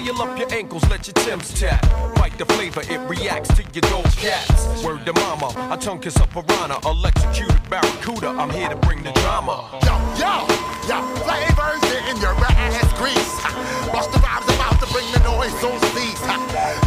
Oil 0.00 0.22
up 0.22 0.38
your 0.38 0.50
ankles, 0.52 0.88
let 0.88 1.06
your 1.06 1.14
Timbs 1.14 1.52
tap. 1.52 1.82
Bite 2.14 2.36
the 2.38 2.46
flavor, 2.46 2.80
it 2.80 3.00
reacts 3.08 3.52
to 3.56 3.62
your 3.74 3.82
gold 3.90 4.08
cats. 4.16 4.82
Word 4.82 5.04
to 5.04 5.12
mama, 5.12 5.52
I 5.70 5.76
tongue 5.76 6.00
kiss 6.00 6.16
a 6.16 6.26
piranha, 6.26 6.80
electrocuted 6.88 7.60
barracuda. 7.68 8.28
I'm 8.28 8.48
here 8.48 8.70
to 8.70 8.76
bring 8.76 9.02
the 9.02 9.12
drama. 9.20 9.68
Yo, 9.84 9.92
yo, 10.16 10.48
yo, 10.88 11.04
flavors 11.20 11.84
in 12.08 12.16
your 12.16 12.32
ass 12.32 12.92
grease. 12.96 13.44
Bust 13.92 14.10
the 14.12 14.18
rhymes 14.24 14.48
about 14.48 14.80
to 14.80 14.86
bring 14.88 15.04
the 15.12 15.20
noise 15.20 15.52
on 15.64 15.76
cease. 15.92 16.22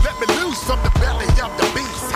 Let 0.01 0.17
me 0.17 0.25
loose 0.41 0.63
from 0.63 0.81
the 0.81 0.89
belly 0.97 1.29
of 1.37 1.53
the 1.61 1.69
beast. 1.77 2.09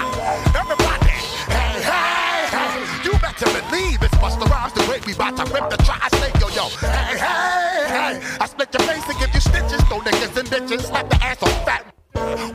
Everybody, 0.57 1.13
hey, 1.53 1.77
hey, 1.86 2.49
hey. 2.49 3.05
You 3.05 3.12
better 3.19 3.45
believe 3.45 4.01
it's 4.01 4.15
Busta 4.15 4.49
Rhymes 4.49 4.73
the 4.73 4.81
way 4.89 4.99
we 5.05 5.13
bout 5.13 5.38
to 5.38 5.45
rip 5.53 5.69
the 5.69 5.77
tri-state, 5.77 6.41
yo, 6.41 6.49
yo. 6.49 6.69
Hey, 6.81 7.17
hey, 7.19 7.66
hey. 7.88 8.21
I 8.39 8.45
split 8.47 8.69
your 8.73 8.88
face 8.88 9.08
and 9.08 9.19
give 9.19 9.34
you 9.34 9.41
stitches. 9.41 9.82
Throw 9.88 10.00
niggas 10.00 10.38
and 10.38 10.47
bitches, 10.47 10.82
slap 10.82 11.10
the 11.10 11.15
ass 11.23 11.41
on 11.43 11.50
fat. 11.65 11.93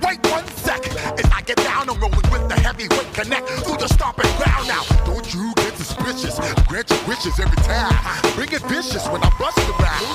Wait 0.03 0.19
one 0.31 0.47
sec, 0.65 0.83
as 1.19 1.31
I 1.31 1.41
get 1.43 1.57
down, 1.59 1.89
I'm 1.89 1.99
rolling 2.01 2.27
with 2.31 2.49
the 2.49 2.55
heavyweight 2.55 3.15
connect 3.15 3.49
through 3.63 3.77
the 3.77 3.89
stomping 3.89 4.31
ground 4.37 4.67
now. 4.67 4.83
Don't 5.05 5.27
you 5.33 5.53
get 5.57 5.77
suspicious? 5.77 6.39
I 6.41 6.53
grant 6.67 6.91
your 6.91 6.99
wishes 7.07 7.39
every 7.39 7.57
time. 7.63 7.95
Bring 8.35 8.51
it 8.53 8.63
vicious 8.63 9.07
when 9.09 9.23
I 9.23 9.31
bust 9.39 9.59
around. 9.59 10.07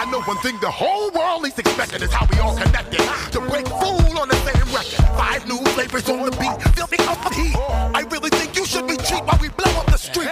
I 0.00 0.08
know 0.10 0.22
one 0.22 0.38
thing 0.38 0.58
the 0.60 0.70
whole 0.70 1.10
world 1.10 1.44
is 1.46 1.58
expecting 1.58 2.02
is 2.02 2.12
how 2.12 2.26
we 2.32 2.38
all 2.38 2.56
connected 2.56 3.00
to 3.32 3.40
break 3.40 3.66
fool 3.68 4.18
on 4.18 4.28
the 4.28 4.40
same 4.46 4.68
record. 4.72 5.04
Five 5.18 5.46
new 5.46 5.58
flavors 5.74 6.08
on 6.08 6.24
the 6.24 6.36
beat, 6.38 6.56
filthy 6.74 6.98
up 7.04 7.20
the 7.24 7.34
heat. 7.34 7.56
I 7.94 8.06
really 8.10 8.30
think 8.30 8.56
you 8.56 8.64
should 8.64 8.86
be 8.86 8.96
cheap 8.96 9.24
while 9.26 9.38
we 9.40 9.48
blow 9.50 9.72
up 9.80 9.86
the 9.86 9.98
street. 9.98 10.30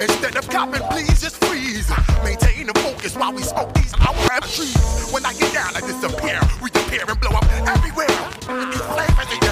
Instead 0.00 0.36
of 0.36 0.48
copping, 0.48 0.82
please 0.90 1.20
just 1.20 1.42
freeze. 1.44 1.88
Maintain 2.22 2.43
the 2.66 2.74
focus 2.80 3.16
while 3.16 3.32
we 3.32 3.42
smoke 3.42 3.72
these 3.74 3.92
our 3.94 4.14
rap 4.28 4.44
trees. 4.44 4.76
When 5.12 5.24
I 5.26 5.32
get 5.34 5.52
down, 5.52 5.76
I 5.76 5.80
disappear, 5.80 6.40
reappear 6.62 7.04
and 7.08 7.20
blow 7.20 7.36
up 7.36 7.44
everywhere. 7.68 8.08
Flavors 8.40 9.32
in 9.32 9.43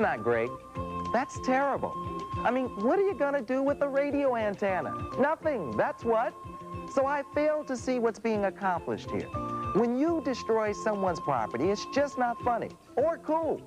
That's 0.00 0.16
not 0.16 0.24
great. 0.24 0.50
That's 1.12 1.38
terrible. 1.40 1.92
I 2.42 2.50
mean, 2.50 2.68
what 2.82 2.98
are 2.98 3.02
you 3.02 3.12
gonna 3.12 3.42
do 3.42 3.62
with 3.62 3.80
the 3.80 3.88
radio 3.88 4.34
antenna? 4.34 4.94
Nothing, 5.18 5.76
that's 5.76 6.06
what. 6.06 6.32
So 6.94 7.04
I 7.04 7.22
fail 7.34 7.64
to 7.64 7.76
see 7.76 7.98
what's 7.98 8.18
being 8.18 8.46
accomplished 8.46 9.10
here. 9.10 9.28
When 9.74 9.98
you 9.98 10.22
destroy 10.24 10.72
someone's 10.72 11.20
property, 11.20 11.68
it's 11.68 11.84
just 11.94 12.16
not 12.16 12.40
funny 12.40 12.70
or 12.96 13.18
cool. 13.18 13.60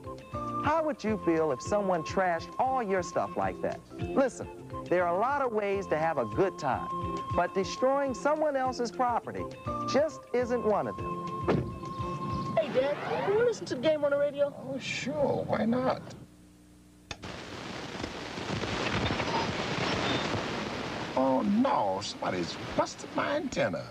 How 0.66 0.82
would 0.84 1.04
you 1.04 1.22
feel 1.24 1.52
if 1.52 1.62
someone 1.62 2.02
trashed 2.02 2.50
all 2.58 2.82
your 2.82 3.04
stuff 3.04 3.38
like 3.38 3.62
that? 3.62 3.80
Listen, 4.00 4.48
there 4.90 5.06
are 5.06 5.16
a 5.16 5.20
lot 5.20 5.44
of 5.44 5.52
ways 5.52 5.86
to 5.88 6.00
have 6.00 6.18
a 6.18 6.26
good 6.26 6.58
time, 6.58 6.90
but 7.36 7.54
destroying 7.54 8.16
someone 8.16 8.56
else's 8.56 8.90
property 8.90 9.44
just 9.88 10.22
isn't 10.34 10.66
one 10.66 10.88
of 10.88 10.98
them. 10.98 12.56
Hey, 12.58 12.70
Dad, 12.74 12.98
can 13.28 13.34
you 13.34 13.46
listen 13.46 13.68
to 13.68 13.76
the 13.76 13.82
game 13.82 14.04
on 14.04 14.10
the 14.10 14.18
radio? 14.18 14.52
Oh, 14.68 14.80
sure. 14.80 15.44
Why 15.46 15.66
not? 15.66 16.02
Oh, 21.16 21.42
no. 21.42 22.00
Somebody's 22.02 22.56
busted 22.76 23.10
my 23.16 23.36
antenna. 23.36 23.86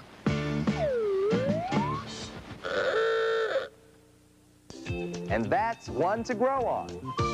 And 5.31 5.47
that's 5.47 5.89
one 5.89 6.25
to 6.25 6.35
grow 6.35 6.61
on. 6.67 7.32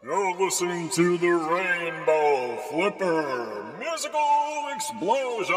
You're 0.00 0.38
listening 0.38 0.90
to 0.90 1.18
the 1.18 1.26
Rainbow 1.26 2.56
Flipper 2.70 3.74
Musical 3.80 4.68
Explosion! 4.72 5.56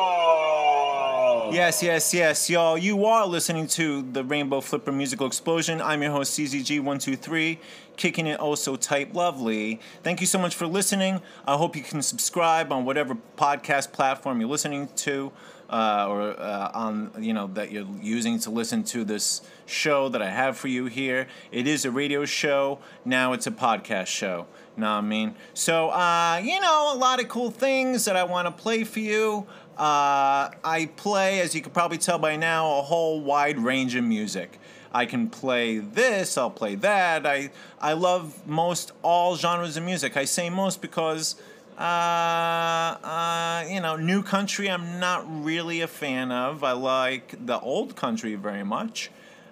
Yes, 1.53 1.83
yes, 1.83 2.11
yes, 2.11 2.49
y'all. 2.49 2.75
You 2.75 3.05
are 3.05 3.27
listening 3.27 3.67
to 3.67 4.01
the 4.01 4.23
Rainbow 4.23 4.59
Flipper 4.61 4.91
Musical 4.91 5.27
Explosion. 5.27 5.79
I'm 5.79 6.01
your 6.01 6.11
host, 6.11 6.39
CZG123, 6.39 7.59
kicking 7.97 8.25
it 8.25 8.37
oh 8.39 8.55
so 8.55 8.75
tight 8.75 9.13
lovely. 9.13 9.79
Thank 10.01 10.21
you 10.21 10.27
so 10.27 10.39
much 10.39 10.55
for 10.55 10.65
listening. 10.65 11.21
I 11.45 11.55
hope 11.55 11.75
you 11.75 11.83
can 11.83 12.01
subscribe 12.01 12.71
on 12.71 12.83
whatever 12.83 13.15
podcast 13.37 13.91
platform 13.91 14.41
you're 14.41 14.49
listening 14.49 14.89
to. 14.95 15.31
Uh, 15.71 16.05
or 16.09 16.21
uh, 16.37 16.69
on 16.73 17.11
you 17.17 17.31
know 17.31 17.47
that 17.47 17.71
you're 17.71 17.87
using 18.01 18.37
to 18.37 18.49
listen 18.49 18.83
to 18.83 19.05
this 19.05 19.41
show 19.65 20.09
that 20.09 20.21
I 20.21 20.29
have 20.29 20.57
for 20.57 20.67
you 20.67 20.87
here. 20.87 21.27
It 21.49 21.65
is 21.65 21.85
a 21.85 21.91
radio 21.91 22.25
show. 22.25 22.79
Now 23.05 23.31
it's 23.31 23.47
a 23.47 23.51
podcast 23.51 24.07
show. 24.07 24.47
Know 24.75 24.87
what 24.87 24.97
I 24.97 25.01
mean? 25.01 25.35
So 25.53 25.89
uh, 25.89 26.41
you 26.43 26.59
know 26.59 26.91
a 26.93 26.97
lot 26.97 27.21
of 27.21 27.29
cool 27.29 27.51
things 27.51 28.03
that 28.03 28.17
I 28.17 28.25
want 28.25 28.47
to 28.47 28.51
play 28.51 28.83
for 28.83 28.99
you. 28.99 29.47
Uh, 29.77 30.51
I 30.63 30.89
play, 30.97 31.39
as 31.39 31.55
you 31.55 31.61
can 31.61 31.71
probably 31.71 31.97
tell 31.97 32.19
by 32.19 32.35
now, 32.35 32.79
a 32.79 32.81
whole 32.81 33.21
wide 33.21 33.57
range 33.57 33.95
of 33.95 34.03
music. 34.03 34.59
I 34.93 35.05
can 35.05 35.29
play 35.29 35.77
this, 35.79 36.37
I'll 36.37 36.49
play 36.49 36.75
that. 36.75 37.25
I 37.25 37.51
I 37.79 37.93
love 37.93 38.45
most 38.45 38.91
all 39.03 39.37
genres 39.37 39.77
of 39.77 39.83
music. 39.83 40.17
I 40.17 40.25
say 40.25 40.49
most 40.49 40.81
because 40.81 41.35
uh, 41.81 42.97
uh, 43.03 43.65
you 43.67 43.81
know, 43.81 43.95
new 43.95 44.21
country 44.21 44.69
I'm 44.69 44.99
not 44.99 45.25
really 45.43 45.81
a 45.81 45.87
fan 45.87 46.31
of. 46.31 46.63
I 46.63 46.73
like 46.73 47.33
the 47.43 47.59
old 47.59 47.95
country 47.95 48.35
very 48.35 48.63
much. 48.63 49.09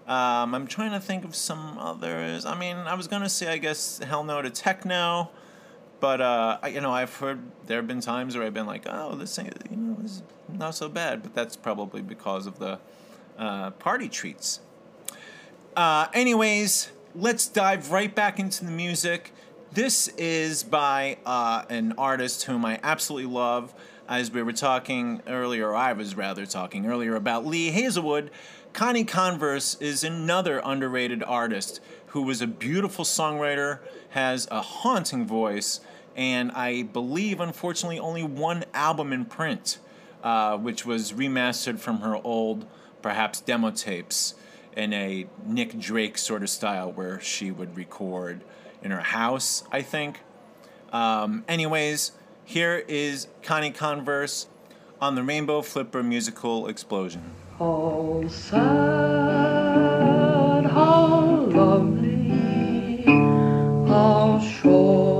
Um, 0.08 0.54
I'm 0.54 0.68
trying 0.68 0.92
to 0.92 1.00
think 1.00 1.26
of 1.26 1.36
some 1.36 1.80
others. 1.80 2.46
I 2.46 2.58
mean, 2.58 2.78
I 2.78 2.94
was 2.94 3.08
gonna 3.08 3.30
say, 3.30 3.48
I 3.48 3.58
guess, 3.58 3.98
hell 3.98 4.24
no 4.24 4.44
to 4.44 4.52
techno, 4.52 5.32
but 6.00 6.22
uh, 6.22 6.60
I, 6.62 6.68
you 6.68 6.82
know, 6.82 6.92
I've 6.92 7.16
heard 7.16 7.40
there 7.66 7.78
have 7.78 7.88
been 7.88 8.02
times 8.02 8.38
where 8.38 8.46
I've 8.46 8.54
been 8.54 8.68
like, 8.68 8.84
oh, 8.88 9.16
this 9.16 9.40
ain't, 9.40 9.56
you 9.72 9.78
know, 9.78 9.98
is 10.04 10.22
not 10.48 10.76
so 10.76 10.88
bad. 10.88 11.24
But 11.24 11.34
that's 11.34 11.56
probably 11.56 12.04
because 12.04 12.46
of 12.46 12.60
the 12.60 12.80
uh, 13.40 13.72
party 13.72 14.08
treats. 14.08 14.60
Uh, 15.76 16.08
anyways, 16.14 16.92
let's 17.16 17.48
dive 17.48 17.92
right 17.92 18.14
back 18.14 18.40
into 18.40 18.66
the 18.66 18.72
music. 18.72 19.34
This 19.72 20.08
is 20.18 20.64
by 20.64 21.18
uh, 21.28 21.64
an 21.70 21.94
artist 21.96 22.46
whom 22.46 22.66
I 22.66 22.80
absolutely 22.82 23.32
love. 23.32 23.74
As 24.08 24.32
we 24.32 24.42
were 24.42 24.52
talking 24.52 25.22
earlier, 25.28 25.76
I 25.76 25.94
was 25.94 26.18
rather 26.18 26.48
talking 26.48 26.88
earlier 26.88 27.16
about 27.16 27.46
Lee 27.46 27.70
Hazlewood, 27.70 28.32
Connie 28.74 29.04
Converse 29.04 29.76
is 29.76 30.04
another 30.04 30.60
underrated 30.66 31.24
artist 31.24 31.82
who 32.08 32.24
was 32.24 32.42
a 32.42 32.48
beautiful 32.48 33.06
songwriter, 33.06 33.80
has 34.10 34.48
a 34.50 34.62
haunting 34.62 35.28
voice, 35.28 35.82
and 36.16 36.52
I 36.54 36.84
believe, 36.84 37.40
unfortunately, 37.40 38.00
only 38.00 38.24
one 38.24 38.66
album 38.74 39.14
in 39.14 39.26
print, 39.26 39.78
uh, 40.24 40.58
which 40.58 40.84
was 40.84 41.14
remastered 41.14 41.78
from 41.78 42.00
her 42.00 42.16
old, 42.16 42.66
perhaps 43.04 43.40
demo 43.42 43.70
tapes 43.70 44.34
in 44.76 44.94
a 44.94 45.28
Nick 45.46 45.78
Drake 45.78 46.18
sort 46.18 46.42
of 46.42 46.50
style 46.50 46.92
where 46.92 47.20
she 47.20 47.52
would 47.52 47.78
record 47.78 48.42
in 48.84 48.92
her 48.92 49.02
house, 49.02 49.64
I 49.72 49.82
think. 49.82 50.22
Um, 50.92 51.44
anyways, 51.48 52.12
here 52.46 52.84
is 52.88 53.28
Connie 53.44 53.72
Converse 53.72 54.48
on 55.02 55.16
the 55.16 55.24
Rainbow 55.24 55.62
Flipper 55.62 56.04
musical 56.04 56.68
explosion. 56.68 57.24
How 57.58 58.24
sad, 58.28 58.66
how 60.66 61.46
lovely, 61.50 63.04
how 63.88 64.40
short, 64.40 65.19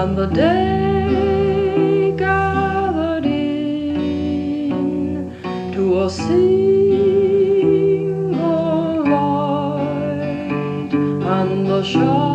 and 0.00 0.16
the 0.16 0.26
day 0.28 2.14
gathered 2.16 3.26
in 3.26 4.80
to 5.74 5.84
a 6.04 6.08
single 6.08 6.40
light 9.12 10.94
and 11.36 11.66
the 11.66 11.82
shadows 11.82 12.29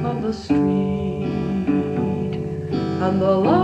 of 0.06 0.22
the 0.22 0.34
street 0.34 1.24
and 3.02 3.22
the 3.22 3.32
lights 3.32 3.57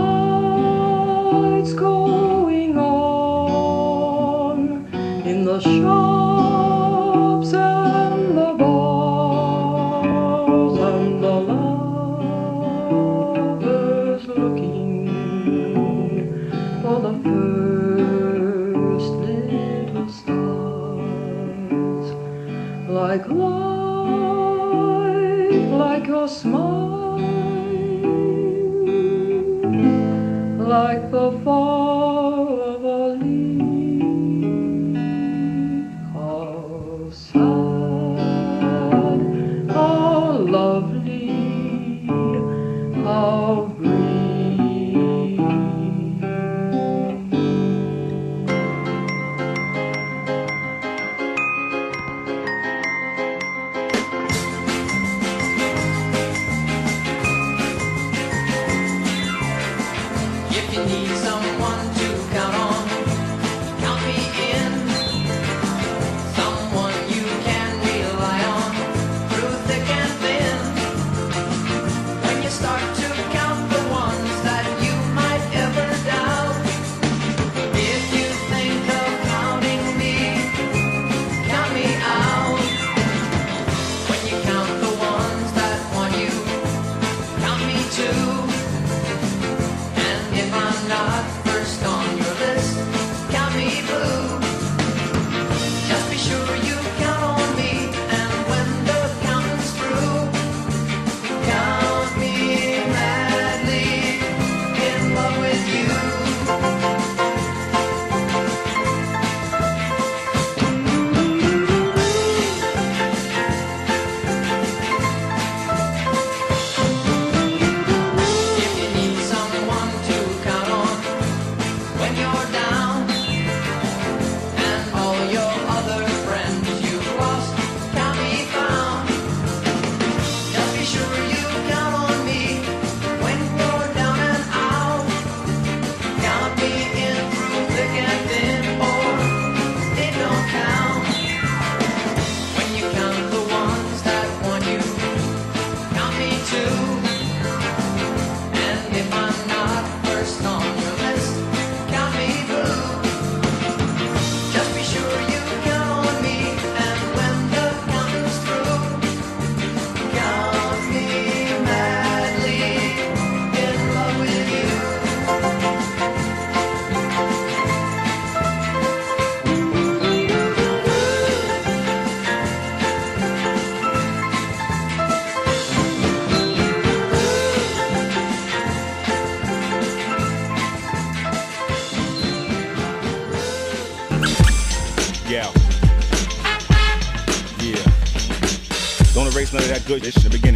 good 190.00 190.12
shit 190.12 190.24
in 190.24 190.30
the 190.30 190.38
beginning. 190.38 190.53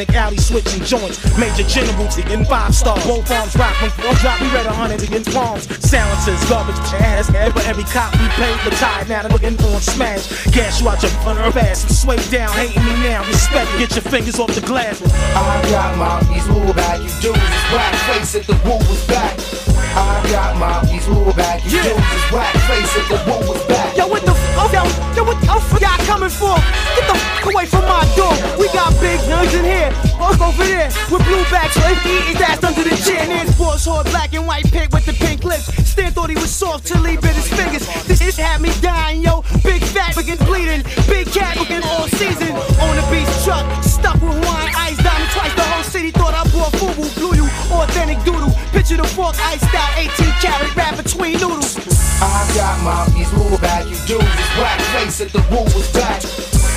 In 0.00 0.14
alley 0.14 0.36
switching 0.36 0.82
joints. 0.84 1.18
Major 1.38 1.64
generals 1.64 2.16
getting 2.16 2.44
five 2.44 2.74
stars. 2.74 3.04
Both 3.06 3.30
arms 3.30 3.56
when 3.56 3.90
four 3.90 4.14
drop. 4.20 4.40
We 4.40 4.48
read 4.50 4.66
a 4.66 4.72
hundred 4.72 5.02
against 5.02 5.32
palms. 5.32 5.66
Silencers, 5.84 6.42
garbage 6.48 6.76
ass. 7.00 7.30
But 7.30 7.66
every 7.66 7.84
cop 7.84 8.12
we 8.18 8.28
paid 8.38 8.58
for 8.60 8.70
tied. 8.76 9.08
Now 9.08 9.22
they're 9.22 9.32
looking 9.32 9.58
on 9.58 9.80
smash. 9.80 10.28
Gas 10.52 10.80
you 10.80 10.88
out 10.88 11.02
your 11.02 11.12
or 11.26 11.58
ass. 11.58 11.86
Sway 12.00 12.18
down, 12.30 12.50
hating 12.52 12.84
me 12.84 12.92
now. 13.02 13.26
Respect, 13.26 13.70
get 13.78 13.90
your 13.92 14.02
fingers 14.02 14.38
off 14.38 14.54
the 14.54 14.60
glass. 14.60 15.02
I 15.34 15.70
got 15.70 15.96
my 15.98 16.20
piece, 16.32 16.46
who 16.46 16.72
back 16.74 17.00
you 17.00 17.10
dudes 17.20 17.38
is 17.38 17.64
whack 17.72 17.94
face 18.08 18.34
at 18.36 18.46
the 18.46 18.54
woo 18.64 18.78
was 18.88 19.06
back. 19.06 19.38
I 19.96 20.22
got 20.30 20.56
my 20.58 20.80
piece, 20.90 21.06
who 21.06 21.32
back 21.32 21.64
you 21.64 21.82
dudes 21.82 21.88
is 21.88 22.32
whack 22.32 22.54
face 22.68 22.96
at 22.96 23.08
the 23.08 23.18
woo 23.26 23.48
was 23.48 23.64
back. 23.66 23.96
Yo, 23.96 24.06
what 24.06 24.22
the 24.22 24.32
f? 24.32 24.38
Oh, 24.58 24.70
yo, 24.72 24.82
yo, 25.16 25.24
what 25.24 25.40
the 25.40 25.50
f? 25.50 25.77
Coming 26.08 26.30
for? 26.30 26.56
Get 26.96 27.04
the 27.04 27.20
f 27.20 27.44
away 27.44 27.66
from 27.66 27.84
my 27.84 28.00
door. 28.16 28.32
We 28.56 28.72
got 28.72 28.96
big 28.96 29.20
guns 29.28 29.52
in 29.52 29.62
here. 29.62 29.92
Fuck 30.16 30.40
over 30.40 30.64
there 30.64 30.88
with 31.12 31.20
blue 31.28 31.44
backs. 31.52 31.76
So 31.76 31.84
if 31.84 32.00
he 32.00 32.16
eat 32.16 32.32
his 32.32 32.40
ass 32.40 32.64
under 32.64 32.82
the 32.82 32.96
chin, 33.04 33.28
there's 33.28 33.52
sports 33.52 33.84
hard 33.84 34.06
black 34.06 34.32
and 34.32 34.46
white 34.46 34.64
pig 34.72 34.88
with 34.94 35.04
the 35.04 35.12
pink 35.12 35.44
lips. 35.44 35.68
Stan 35.84 36.12
thought 36.12 36.30
he 36.30 36.34
was 36.34 36.48
soft 36.48 36.86
till 36.86 37.04
he 37.04 37.18
bit 37.18 37.36
his 37.36 37.52
fingers. 37.52 37.84
This 38.08 38.22
is 38.22 38.38
had 38.38 38.62
me 38.62 38.72
dying, 38.80 39.20
yo. 39.20 39.44
Big 39.62 39.84
fat 39.84 40.16
begin 40.16 40.38
bleeding. 40.48 40.82
Big 41.12 41.28
cat 41.28 41.58
looking 41.58 41.84
all 41.84 42.08
season. 42.16 42.56
On 42.56 42.96
the 42.96 43.04
beach 43.12 43.28
truck, 43.44 43.68
stuck 43.84 44.16
with 44.24 44.40
wine, 44.48 44.72
ice 44.80 44.96
diamond 45.04 45.30
twice. 45.36 45.52
The 45.60 45.66
whole 45.68 45.84
city 45.84 46.10
thought 46.10 46.32
I 46.32 46.48
bought 46.56 46.72
FUBU, 46.80 47.04
blew 47.20 47.36
you, 47.36 47.46
authentic 47.68 48.24
doodle. 48.24 48.48
Picture 48.72 48.96
the 48.96 49.04
fork, 49.04 49.36
iced 49.44 49.74
out, 49.76 49.92
18 50.00 50.08
carat 50.40 50.74
wrap 50.74 50.96
between 50.96 51.36
noodles. 51.36 51.76
I 52.24 52.48
got 52.56 52.80
my 52.80 53.04
piece, 53.12 53.30
who 53.30 53.58
back 53.58 53.84
you 53.84 54.18
whack 54.18 54.37
face 55.18 55.32
the 55.32 55.42
woo 55.50 55.64
was 55.74 55.90
back. 55.92 56.22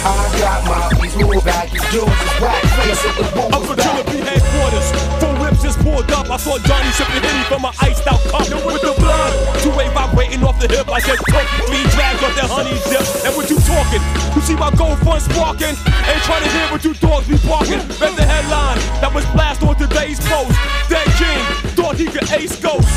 I 0.02 0.18
got 0.42 0.66
my 0.66 0.82
piece, 0.98 1.14
who 1.14 1.42
back 1.46 1.70
you 1.70 1.82
dudes 1.94 2.10
is 2.10 2.34
whack 2.42 2.64
face 2.82 3.02
the 3.06 3.24
woo 3.38 3.54
Up 3.54 3.62
was 3.62 3.70
for 3.70 3.76
back. 3.78 3.86
Killer 3.86 4.06
B 4.10 4.14
headquarters. 4.26 4.90
Four 5.22 5.34
whips 5.38 5.62
just 5.62 5.78
pulled 5.80 6.10
up. 6.12 6.30
I 6.30 6.38
saw 6.38 6.58
Johnny 6.66 6.90
sipping 6.98 7.22
Henny 7.22 7.44
from 7.46 7.66
an 7.66 7.74
iced 7.82 8.08
out 8.10 8.22
cup 8.34 8.50
with 8.66 8.82
the 8.82 8.94
blood. 8.98 9.32
Two 9.62 9.70
way 9.78 9.90
vibrating 9.94 10.44
off 10.44 10.58
the 10.60 10.68
hip. 10.68 10.90
I 10.90 11.00
said. 11.00 11.22
Three 11.22 11.86
drags 11.94 12.22
off 12.26 12.34
that 12.34 12.50
honey 12.50 12.74
dip. 12.90 13.06
And 13.26 13.38
what 13.38 13.50
you 13.50 13.62
talking? 13.62 14.02
You 14.34 14.42
see 14.42 14.58
my 14.58 14.74
gold 14.74 14.98
fun 15.06 15.22
sparking? 15.22 15.78
Ain't 16.10 16.24
trying 16.26 16.44
to 16.44 16.50
hear 16.50 16.68
what 16.74 16.82
you 16.82 16.94
dogs 16.98 17.28
be 17.30 17.38
barking. 17.46 17.82
Read 18.02 18.18
the 18.18 18.26
headline 18.26 18.82
that 19.06 19.12
was 19.14 19.26
blast 19.38 19.62
on 19.62 19.78
today's 19.78 20.18
post. 20.26 20.58
Dead 20.90 21.06
King 21.22 21.61
he 21.98 22.06
could 22.06 22.30
ace 22.32 22.56
ghosts. 22.62 22.92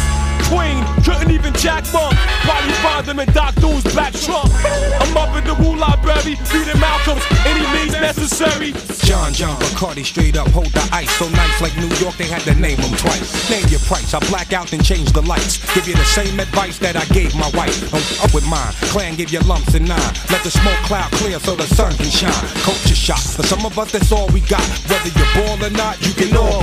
Queen 0.49 0.85
couldn't 1.03 1.31
even 1.31 1.53
jack 1.55 1.85
monk. 1.93 2.15
Probably 2.45 2.73
find 2.85 3.07
them 3.07 3.19
in 3.19 3.33
Doc 3.33 3.55
Doom's 3.57 3.85
back 3.95 4.13
trunk. 4.13 4.53
I'm 5.01 5.17
up 5.17 5.35
in 5.37 5.45
the 5.45 5.55
Wu 5.55 5.77
Library, 5.77 6.37
reading 6.53 6.79
Malcolm's 6.81 7.25
any 7.47 7.65
means 7.73 7.93
necessary. 7.93 8.73
John 9.09 9.33
John 9.33 9.57
Bacardi 9.61 10.05
straight 10.05 10.37
up 10.37 10.49
hold 10.49 10.67
the 10.67 10.87
ice. 10.93 11.11
So 11.19 11.29
nice 11.29 11.61
like 11.63 11.77
New 11.77 11.89
York, 11.97 12.17
they 12.17 12.29
had 12.29 12.43
to 12.43 12.55
name 12.55 12.79
him 12.79 12.97
twice. 12.97 13.51
Name 13.51 13.67
your 13.69 13.81
price, 13.81 14.13
I 14.13 14.21
black 14.29 14.53
out 14.53 14.73
and 14.73 14.85
change 14.85 15.13
the 15.13 15.23
lights. 15.23 15.59
Give 15.75 15.89
you 15.89 15.95
the 15.95 16.05
same 16.05 16.39
advice 16.39 16.79
that 16.79 16.97
I 16.97 17.05
gave 17.07 17.35
my 17.35 17.51
wife. 17.55 17.75
Don't 17.91 18.25
up 18.25 18.35
with 18.35 18.47
mine. 18.47 18.73
Clan 18.93 19.17
give 19.17 19.33
you 19.33 19.41
lumps 19.41 19.75
and 19.75 19.89
nine. 19.89 20.13
Let 20.31 20.45
the 20.45 20.51
smoke 20.51 20.81
cloud 20.85 21.11
clear 21.13 21.41
so 21.41 21.57
the 21.57 21.67
sun 21.75 21.95
can 21.97 22.11
shine. 22.11 22.33
Culture 22.63 22.95
shock. 22.95 23.21
For 23.21 23.43
some 23.43 23.65
of 23.65 23.79
us, 23.79 23.93
that's 23.93 24.13
all 24.13 24.29
we 24.29 24.41
got. 24.41 24.65
Whether 24.89 25.11
you're 25.17 25.33
ball 25.35 25.65
or 25.65 25.71
not, 25.71 26.01
you 26.07 26.13
can 26.13 26.37
all. 26.37 26.63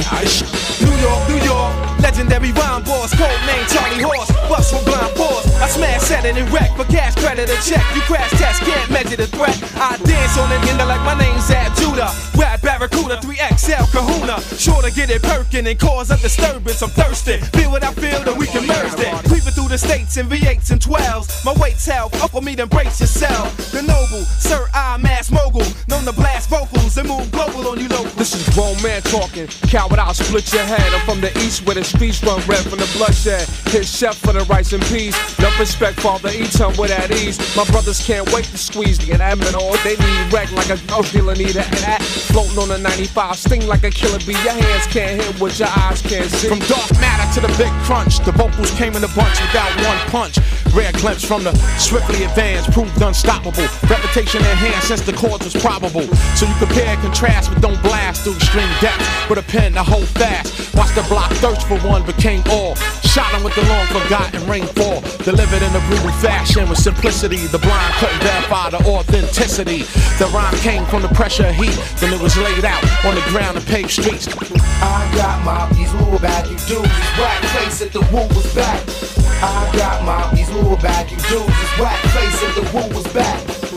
New 0.82 0.96
York, 1.02 1.30
New 1.30 1.42
York, 1.44 1.91
legendary 2.02 2.52
rhyme 2.52 2.84
boss, 2.84 3.14
code 3.16 3.30
name 3.46 3.66
Charlie 3.70 4.04
Horse, 4.04 4.32
bust 4.50 4.74
with 4.74 4.86
blind 4.86 5.14
force. 5.16 5.46
I 5.62 5.68
smash, 5.70 6.02
set 6.02 6.26
it 6.26 6.36
and 6.36 6.50
wreck, 6.52 6.76
for 6.76 6.86
cash 6.86 7.16
credit 7.16 7.50
a 7.50 7.58
check. 7.62 7.86
You 7.96 8.02
crash 8.10 8.30
test, 8.32 8.62
can't 8.62 8.90
measure 8.90 9.18
the 9.18 9.28
threat. 9.28 9.56
I 9.78 9.98
dance 10.04 10.38
on 10.38 10.52
it, 10.52 10.62
end 10.68 10.80
like 10.80 11.02
my 11.06 11.18
name's 11.18 11.50
Ab 11.50 11.76
Judah. 11.78 12.10
Rap 12.38 12.62
Barracuda, 12.62 13.18
3XL 13.18 13.86
Kahuna. 13.94 14.42
Sure 14.58 14.82
to 14.82 14.92
get 14.92 15.10
it 15.10 15.22
perking 15.22 15.68
and 15.68 15.80
cause 15.80 16.10
a 16.10 16.18
disturbance. 16.18 16.82
I'm 16.82 16.90
thirsty. 16.90 17.38
Feel 17.58 17.72
what 17.72 17.84
I 17.84 17.94
feel, 17.94 18.20
then 18.24 18.38
we 18.38 18.48
can 18.48 18.66
merge 18.66 18.98
it. 18.98 19.14
Creeping 19.30 19.54
through 19.54 19.70
the 19.70 19.78
states 19.78 20.18
in 20.18 20.28
V8s 20.28 20.72
and 20.72 20.82
12s. 20.82 21.46
My 21.46 21.54
weight's 21.62 21.86
held, 21.86 22.14
up 22.16 22.32
for 22.32 22.42
me, 22.42 22.56
then 22.56 22.68
brace 22.68 23.00
yourself. 23.00 23.56
The 23.72 23.82
noble, 23.82 24.26
Sir 24.42 24.68
I 24.74 24.98
Mass 24.98 25.32
Mogul, 25.32 25.66
known 25.88 26.04
to 26.06 26.14
blast 26.14 26.50
vocals 26.50 26.98
and 26.98 27.08
move 27.08 27.32
global 27.32 27.68
on 27.68 27.80
you 27.80 27.88
local. 27.90 28.12
This 28.18 28.34
is 28.34 28.48
grown 28.56 28.82
man 28.82 29.02
talking. 29.04 29.48
Coward, 29.70 30.00
I'll 30.00 30.14
split 30.14 30.52
your 30.52 30.64
head. 30.64 30.94
I'm 30.94 31.06
from 31.06 31.22
the 31.22 31.32
east 31.40 31.66
with 31.66 31.78
the 31.78 31.84
streets 31.92 32.24
run 32.24 32.40
red 32.48 32.64
from 32.64 32.80
the 32.80 32.90
bloodshed. 32.96 33.48
Hit 33.68 33.86
chef 33.86 34.16
for 34.18 34.34
the 34.34 34.44
rice 34.46 34.74
and 34.74 34.84
peas. 34.86 35.16
Enough 35.40 35.60
respect, 35.60 36.00
father, 36.00 36.30
eat 36.34 36.48
some 36.48 36.76
with 36.78 36.92
at 36.92 37.12
ease. 37.12 37.38
My 37.56 37.66
brothers 37.66 38.00
can't 38.04 38.26
wait 38.34 38.46
to 38.46 38.58
squeeze 38.58 38.98
the 38.98 39.14
and 39.14 39.56
all. 39.56 39.76
They 39.84 39.96
need 39.96 40.34
wreck 40.34 40.52
like 40.52 40.70
a 40.70 40.78
drug 40.88 41.06
dealer 41.12 41.36
need 41.36 41.56
a 41.56 41.66
at. 41.88 42.02
Floating 42.32 42.58
on 42.60 42.72
a 42.72 42.78
95, 42.78 43.36
sting 43.36 43.68
like 43.68 43.84
a 43.84 43.92
killer 43.92 44.20
bee. 44.20 44.40
Your 44.44 44.56
hands 44.56 44.88
can't 44.88 45.22
hit 45.22 45.40
what 45.40 45.58
your 45.60 45.70
eyes 45.70 46.02
can't 46.02 46.30
see. 46.32 46.48
From 46.48 46.60
dark 46.72 46.92
matter 47.00 47.28
to 47.36 47.48
the 47.48 47.54
big 47.58 47.72
crunch, 47.84 48.20
the 48.20 48.32
vocals 48.32 48.72
came 48.72 48.96
in 48.96 49.04
a 49.04 49.12
bunch 49.14 49.40
without 49.42 49.72
one 49.84 50.00
punch. 50.10 50.38
Rare 50.74 50.92
glimpse 50.94 51.26
from 51.26 51.44
the 51.44 51.54
swiftly 51.78 52.24
advanced, 52.24 52.72
proved 52.72 53.02
unstoppable. 53.02 53.68
Reputation 53.90 54.40
enhanced 54.40 54.88
since 54.88 55.02
the 55.02 55.12
chords 55.14 55.44
was 55.44 55.56
probable. 55.56 56.08
So 56.36 56.48
you 56.48 56.56
compare 56.60 56.88
and 56.88 57.02
contrast, 57.02 57.52
but 57.52 57.62
don't 57.62 57.82
blast 57.84 58.24
through 58.24 58.36
extreme 58.36 58.72
depth. 58.80 59.04
With 59.30 59.40
a 59.40 59.44
pen 59.44 59.74
to 59.74 59.84
hold 59.84 60.08
fast. 60.08 60.74
Watch 60.76 60.96
the 60.96 61.04
block 61.10 61.32
thirst 61.44 61.68
for 61.68 61.76
one, 61.84 62.06
became 62.06 62.44
all. 62.50 62.76
Shot 63.04 63.34
him 63.34 63.44
with 63.44 63.56
the 63.56 63.66
long 63.68 63.86
forgotten 63.88 64.48
rainfall. 64.48 65.02
Delivered 65.24 65.62
in 65.62 65.76
a 65.76 65.82
brutal 65.88 66.12
fashion 66.24 66.70
with 66.70 66.78
simplicity. 66.78 67.48
The 67.48 67.60
blind 67.60 67.94
couldn't 67.96 68.22
verify 68.22 68.70
the 68.70 68.82
authenticity. 68.88 69.84
The 70.18 70.30
rhyme 70.34 70.56
came 70.60 70.86
from 70.86 71.02
the 71.02 71.10
pressure 71.10 71.48
of 71.48 71.56
heat. 71.56 71.78
Then 72.00 72.14
it 72.14 72.22
was 72.22 72.38
laid 72.38 72.66
out 72.66 72.84
on 73.06 73.16
the 73.16 73.26
ground 73.30 73.58
and 73.58 73.66
paved 73.66 73.92
streets. 73.92 74.28
I 74.82 75.12
got 75.16 75.44
my 75.46 75.72
these 75.74 75.94
little 75.94 76.20
back 76.20 76.50
you 76.50 76.58
dudes 76.68 76.90
whack 77.20 77.44
face 77.58 77.82
at 77.82 77.92
the 77.92 78.02
woo 78.12 78.28
was 78.36 78.54
back. 78.56 78.82
I 79.44 79.70
got 79.78 80.06
my 80.06 80.34
these 80.36 80.50
little 80.50 80.78
back 80.78 81.12
you 81.12 81.18
dudes 81.18 81.72
whack 81.80 82.00
face 82.16 82.44
at 82.44 82.56
the 82.56 82.64
woo 82.74 82.96
was 82.96 83.08
back. 83.14 83.71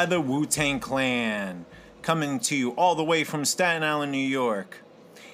By 0.00 0.06
the 0.06 0.18
Wu 0.18 0.46
Tang 0.46 0.80
Clan, 0.80 1.66
coming 2.00 2.40
to 2.40 2.56
you 2.56 2.70
all 2.70 2.94
the 2.94 3.04
way 3.04 3.22
from 3.22 3.44
Staten 3.44 3.82
Island, 3.82 4.10
New 4.10 4.16
York. 4.16 4.78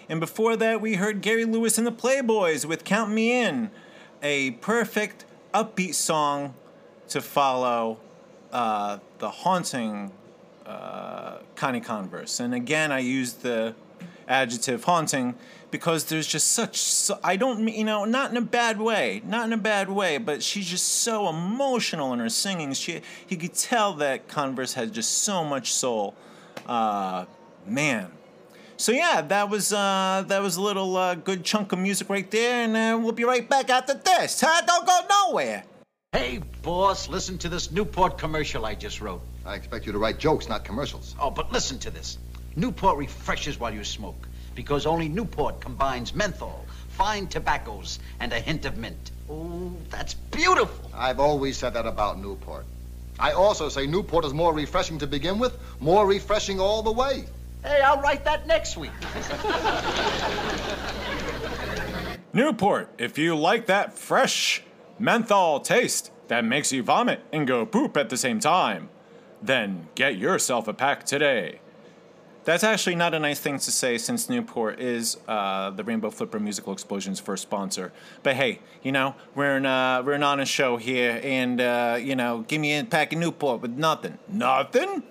And 0.08 0.18
before 0.18 0.56
that, 0.56 0.80
we 0.80 0.94
heard 0.94 1.20
Gary 1.20 1.44
Lewis 1.44 1.78
and 1.78 1.86
the 1.86 1.92
Playboys 1.92 2.64
with 2.64 2.82
Count 2.82 3.12
Me 3.12 3.30
In, 3.44 3.70
a 4.24 4.50
perfect 4.50 5.24
upbeat 5.54 5.94
song 5.94 6.54
to 7.10 7.20
follow 7.20 8.00
uh, 8.50 8.98
the 9.18 9.30
haunting 9.30 10.10
uh, 10.66 11.36
Connie 11.54 11.80
Converse. 11.80 12.40
And 12.40 12.52
again, 12.52 12.90
I 12.90 12.98
used 12.98 13.42
the 13.42 13.72
adjective 14.26 14.82
haunting 14.82 15.36
because 15.76 16.04
there's 16.06 16.26
just 16.26 16.52
such 16.52 16.78
so, 16.78 17.18
I 17.22 17.36
don't 17.36 17.60
mean 17.60 17.74
you 17.74 17.84
know 17.84 18.06
not 18.06 18.30
in 18.30 18.36
a 18.38 18.40
bad 18.60 18.80
way 18.80 19.20
not 19.26 19.44
in 19.46 19.52
a 19.52 19.58
bad 19.58 19.90
way 19.90 20.16
but 20.16 20.42
she's 20.42 20.66
just 20.66 20.86
so 21.02 21.28
emotional 21.28 22.14
in 22.14 22.18
her 22.18 22.30
singing 22.30 22.72
she 22.72 23.02
you 23.28 23.36
could 23.36 23.52
tell 23.52 23.92
that 23.94 24.26
Converse 24.26 24.72
had 24.72 24.94
just 24.94 25.18
so 25.18 25.44
much 25.44 25.74
soul 25.74 26.14
uh, 26.66 27.26
man 27.66 28.10
so 28.78 28.90
yeah 28.90 29.20
that 29.20 29.50
was 29.50 29.70
uh, 29.70 30.24
that 30.26 30.40
was 30.40 30.56
a 30.56 30.62
little 30.62 30.96
uh, 30.96 31.14
good 31.14 31.44
chunk 31.44 31.72
of 31.72 31.78
music 31.78 32.08
right 32.08 32.30
there 32.30 32.64
and 32.64 32.74
uh, 32.74 32.98
we'll 32.98 33.12
be 33.12 33.24
right 33.24 33.46
back 33.46 33.68
after 33.68 33.92
this 33.92 34.40
huh? 34.40 34.62
don't 34.66 34.86
go 34.86 35.00
nowhere 35.10 35.62
Hey, 36.12 36.40
boss, 36.62 37.08
listen 37.10 37.36
to 37.38 37.48
this 37.50 37.70
Newport 37.70 38.16
commercial 38.16 38.64
I 38.64 38.74
just 38.74 39.02
wrote. 39.02 39.20
I 39.44 39.54
expect 39.54 39.84
you 39.84 39.92
to 39.92 39.98
write 39.98 40.18
jokes, 40.18 40.48
not 40.48 40.64
commercials. 40.64 41.14
Oh, 41.20 41.30
but 41.30 41.52
listen 41.52 41.78
to 41.80 41.90
this. 41.90 42.16
Newport 42.54 42.96
refreshes 42.96 43.60
while 43.60 43.74
you 43.74 43.84
smoke 43.84 44.26
because 44.56 44.86
only 44.86 45.08
Newport 45.08 45.60
combines 45.60 46.14
menthol, 46.14 46.64
fine 46.88 47.28
tobaccos, 47.28 48.00
and 48.18 48.32
a 48.32 48.40
hint 48.40 48.64
of 48.64 48.76
mint. 48.76 49.12
Oh, 49.30 49.72
that's 49.90 50.14
beautiful. 50.14 50.90
I've 50.94 51.20
always 51.20 51.56
said 51.56 51.74
that 51.74 51.86
about 51.86 52.18
Newport. 52.18 52.64
I 53.20 53.32
also 53.32 53.68
say 53.68 53.86
Newport 53.86 54.24
is 54.24 54.34
more 54.34 54.52
refreshing 54.52 54.98
to 54.98 55.06
begin 55.06 55.38
with, 55.38 55.56
more 55.78 56.06
refreshing 56.06 56.58
all 56.58 56.82
the 56.82 56.92
way. 56.92 57.26
Hey, 57.62 57.80
I'll 57.82 58.00
write 58.00 58.24
that 58.24 58.46
next 58.46 58.76
week. 58.76 58.92
Newport, 62.32 62.90
if 62.98 63.16
you 63.18 63.36
like 63.36 63.66
that 63.66 63.98
fresh 63.98 64.62
menthol 64.98 65.60
taste 65.60 66.10
that 66.28 66.44
makes 66.44 66.72
you 66.72 66.82
vomit 66.82 67.20
and 67.32 67.46
go 67.46 67.64
poop 67.64 67.96
at 67.96 68.08
the 68.08 68.16
same 68.16 68.40
time, 68.40 68.88
then 69.42 69.88
get 69.94 70.16
yourself 70.16 70.68
a 70.68 70.74
pack 70.74 71.04
today. 71.04 71.60
That's 72.46 72.62
actually 72.62 72.94
not 72.94 73.12
a 73.12 73.18
nice 73.18 73.40
thing 73.40 73.58
to 73.58 73.72
say 73.72 73.98
since 73.98 74.30
Newport 74.30 74.78
is 74.78 75.18
uh, 75.26 75.70
the 75.70 75.82
Rainbow 75.82 76.10
Flipper 76.10 76.38
Musical 76.38 76.72
Explosion's 76.72 77.18
first 77.18 77.42
sponsor. 77.42 77.92
But 78.22 78.36
hey, 78.36 78.60
you 78.84 78.92
know, 78.92 79.16
we're 79.34 79.56
an, 79.56 79.66
uh, 79.66 80.04
we're 80.06 80.12
an 80.12 80.22
honest 80.22 80.52
show 80.52 80.76
here, 80.76 81.20
and, 81.24 81.60
uh, 81.60 81.98
you 82.00 82.14
know, 82.14 82.44
give 82.46 82.60
me 82.60 82.78
a 82.78 82.84
pack 82.84 83.12
of 83.12 83.18
Newport 83.18 83.62
with 83.62 83.72
nothing. 83.72 84.16
Nothing? 84.28 85.02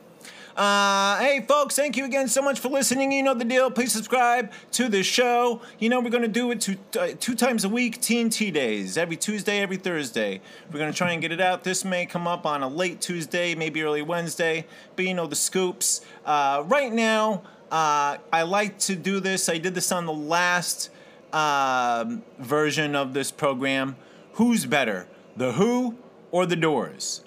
Uh, 0.56 1.18
hey, 1.20 1.42
folks, 1.46 1.76
thank 1.76 1.98
you 1.98 2.06
again 2.06 2.30
so 2.30 2.42
much 2.42 2.62
for 2.62 2.70
listening. 2.70 3.12
You 3.12 3.24
know 3.24 3.34
the 3.34 3.44
deal. 3.44 3.70
Please 3.70 3.92
subscribe 3.92 4.54
to 4.72 4.88
the 4.88 5.04
show. 5.04 5.60
You 5.80 5.90
know, 5.90 6.00
we're 6.00 6.12
going 6.12 6.22
to 6.24 6.30
do 6.30 6.50
it 6.52 6.62
two, 6.62 6.78
uh, 6.98 7.10
two 7.20 7.36
times 7.36 7.66
a 7.66 7.70
week, 7.70 8.00
TNT 8.00 8.54
days, 8.54 8.98
every 8.98 9.18
Tuesday, 9.18 9.60
every 9.60 9.76
Thursday. 9.76 10.40
We're 10.72 10.80
going 10.80 10.94
to 10.94 10.98
try 10.98 11.12
and 11.12 11.22
get 11.22 11.34
it 11.34 11.42
out. 11.42 11.66
This 11.66 11.84
may 11.84 12.06
come 12.06 12.26
up 12.26 12.46
on 12.46 12.64
a 12.64 12.70
late 12.70 13.02
Tuesday, 13.02 13.54
maybe 13.54 13.82
early 13.82 14.02
Wednesday, 14.02 14.66
but 14.96 15.04
you 15.04 15.14
know 15.14 15.28
the 15.28 15.36
scoops. 15.36 16.00
Uh, 16.26 16.64
right 16.68 16.94
now, 16.94 17.44
uh, 17.70 18.18
I 18.32 18.44
like 18.44 18.80
to 18.80 18.96
do 18.96 19.20
this. 19.20 19.50
I 19.50 19.58
did 19.58 19.76
this 19.76 19.92
on 19.92 20.06
the 20.06 20.14
last 20.14 20.90
um, 21.34 22.24
version 22.40 22.96
of 22.96 23.14
this 23.14 23.30
program. 23.30 23.98
Who's 24.34 24.66
better, 24.66 25.08
The 25.36 25.52
Who 25.52 25.98
or 26.32 26.46
The 26.46 26.56
Doors? 26.56 27.25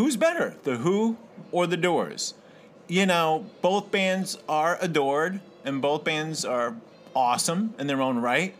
who's 0.00 0.16
better, 0.16 0.54
The 0.62 0.78
Who 0.78 1.18
or 1.52 1.66
The 1.66 1.76
Doors? 1.76 2.32
You 2.88 3.04
know, 3.04 3.44
both 3.60 3.90
bands 3.90 4.38
are 4.48 4.78
adored 4.80 5.40
and 5.62 5.82
both 5.82 6.04
bands 6.04 6.42
are 6.42 6.74
awesome 7.14 7.74
in 7.78 7.86
their 7.86 8.00
own 8.00 8.18
right, 8.18 8.54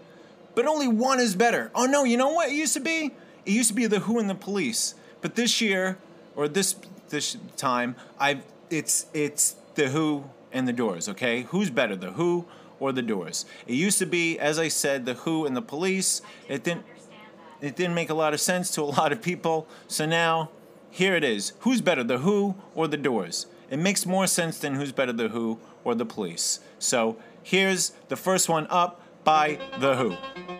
but 0.54 0.66
only 0.66 0.86
one 0.86 1.18
is 1.18 1.34
better. 1.34 1.70
Oh 1.74 1.86
no, 1.86 2.04
you 2.04 2.18
know 2.18 2.28
what 2.28 2.50
it 2.50 2.54
used 2.54 2.74
to 2.74 2.80
be? 2.80 3.12
It 3.46 3.52
used 3.52 3.70
to 3.70 3.74
be 3.74 3.86
The 3.86 4.00
Who 4.00 4.18
and 4.18 4.28
The 4.28 4.34
Police, 4.34 4.96
but 5.22 5.34
this 5.34 5.62
year 5.62 5.96
or 6.36 6.46
this 6.46 6.76
this 7.08 7.38
time, 7.56 7.96
I 8.18 8.42
it's 8.68 9.06
it's 9.14 9.56
The 9.76 9.88
Who 9.88 10.24
and 10.52 10.68
The 10.68 10.74
Doors, 10.74 11.08
okay? 11.08 11.44
Who's 11.44 11.70
better, 11.70 11.96
The 11.96 12.10
Who 12.12 12.44
or 12.78 12.92
The 12.92 13.00
Doors? 13.00 13.46
It 13.66 13.76
used 13.76 13.98
to 14.00 14.06
be 14.06 14.38
as 14.38 14.58
I 14.58 14.68
said, 14.68 15.06
The 15.06 15.14
Who 15.14 15.46
and 15.46 15.56
The 15.56 15.62
Police. 15.62 16.20
It 16.48 16.64
didn't 16.64 16.84
it 17.62 17.76
didn't 17.76 17.94
make 17.94 18.10
a 18.10 18.14
lot 18.14 18.34
of 18.34 18.42
sense 18.42 18.70
to 18.72 18.82
a 18.82 18.92
lot 19.00 19.10
of 19.10 19.22
people. 19.22 19.66
So 19.88 20.04
now 20.04 20.50
here 20.90 21.14
it 21.14 21.24
is 21.24 21.52
Who's 21.60 21.80
better, 21.80 22.02
The 22.02 22.18
Who 22.18 22.56
or 22.74 22.88
The 22.88 22.96
Doors? 22.96 23.46
It 23.70 23.78
makes 23.78 24.04
more 24.04 24.26
sense 24.26 24.58
than 24.58 24.74
Who's 24.74 24.92
better, 24.92 25.12
The 25.12 25.28
Who 25.28 25.58
or 25.84 25.94
The 25.94 26.04
Police. 26.04 26.60
So 26.78 27.16
here's 27.42 27.92
the 28.08 28.16
first 28.16 28.48
one 28.48 28.66
up 28.68 29.00
by 29.24 29.58
The 29.78 29.96
Who. 29.96 30.59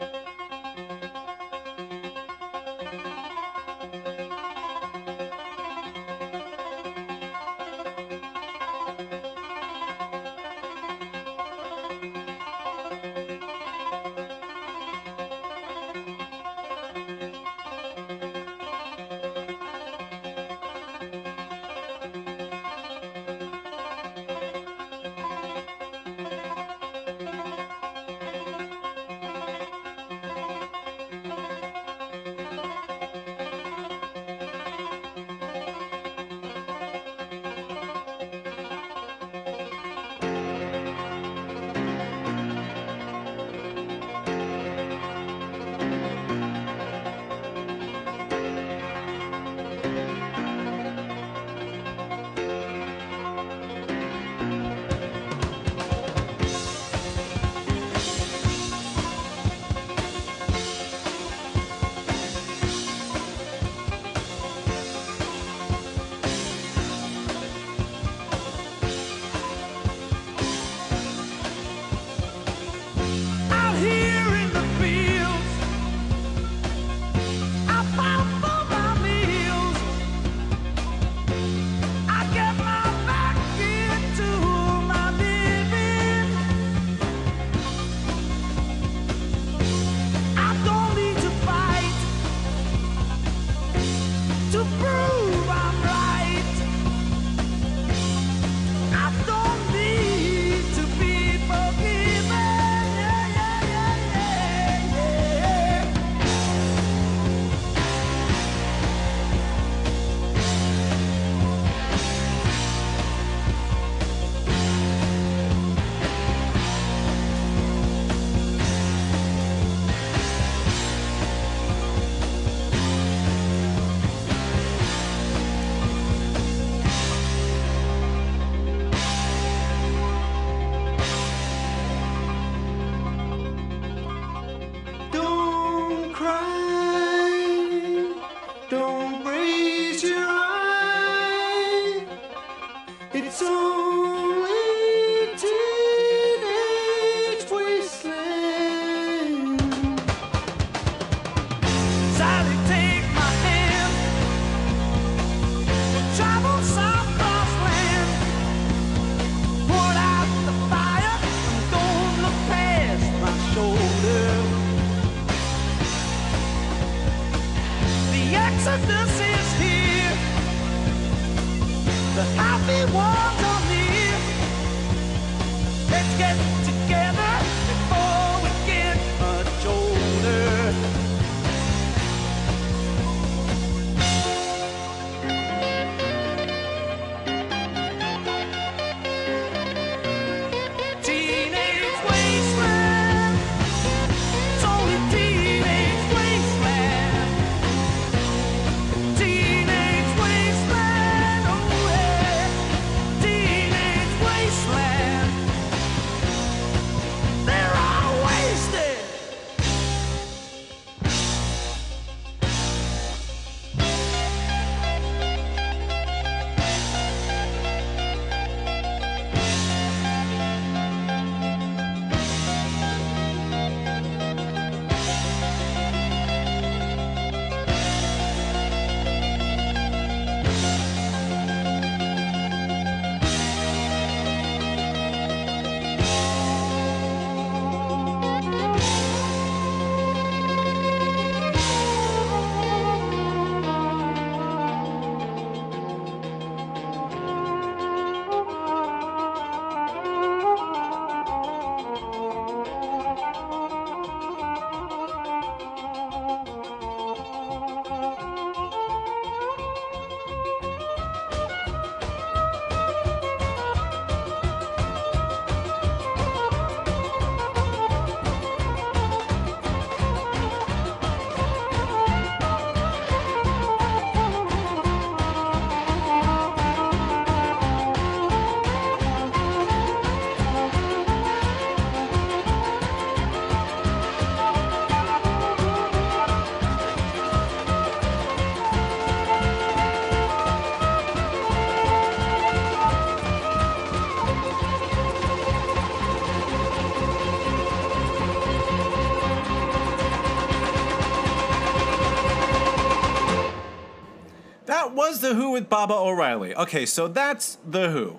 With 305.60 305.68
Baba 305.68 305.92
O'Riley. 305.92 306.54
Okay, 306.54 306.86
so 306.86 307.06
that's 307.06 307.58
The 307.68 307.90
Who. 307.90 308.18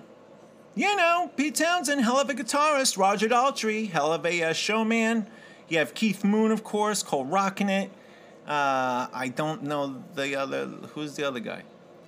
You 0.76 0.94
know, 0.94 1.28
Pete 1.36 1.56
Townshend, 1.56 2.00
hell 2.02 2.20
of 2.20 2.30
a 2.30 2.34
guitarist. 2.34 2.96
Roger 2.96 3.28
Daltrey, 3.28 3.90
hell 3.90 4.12
of 4.12 4.24
a 4.24 4.44
uh, 4.44 4.52
showman. 4.52 5.26
You 5.68 5.78
have 5.78 5.92
Keith 5.92 6.22
Moon, 6.22 6.52
of 6.52 6.62
course, 6.62 7.02
called 7.02 7.32
Rockin' 7.32 7.68
It. 7.68 7.90
Uh, 8.46 9.08
I 9.12 9.32
don't 9.34 9.64
know 9.64 10.04
the 10.14 10.36
other. 10.36 10.66
Who's 10.66 11.16
the 11.16 11.24
other 11.24 11.40
guy? 11.40 11.64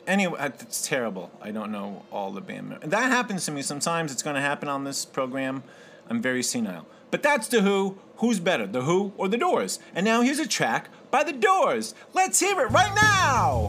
Anyway, 0.07 0.39
uh, 0.39 0.51
it's 0.61 0.87
terrible. 0.87 1.33
I 1.43 1.51
don't 1.51 1.73
know 1.73 2.05
all 2.13 2.31
the 2.31 2.41
band 2.41 2.69
members. 2.69 2.91
That 2.91 3.11
happens 3.11 3.45
to 3.47 3.51
me 3.51 3.63
sometimes. 3.63 4.13
It's 4.13 4.23
going 4.23 4.37
to 4.37 4.41
happen 4.41 4.69
on 4.69 4.85
this 4.85 5.05
program. 5.05 5.65
I'm 6.09 6.23
very 6.23 6.45
senile. 6.45 6.87
But 7.11 7.25
that's 7.25 7.49
The 7.49 7.63
Who. 7.63 7.99
Who's 8.19 8.39
better, 8.39 8.69
The 8.69 8.83
Who 8.83 9.13
or 9.17 9.27
The 9.27 9.39
Doors? 9.39 9.81
And 9.97 10.05
now 10.05 10.21
here's 10.21 10.39
a 10.39 10.47
track 10.47 10.91
by 11.11 11.25
The 11.25 11.33
Doors. 11.33 11.93
Let's 12.13 12.39
hear 12.39 12.61
it 12.61 12.71
right 12.71 12.95
now! 12.95 13.67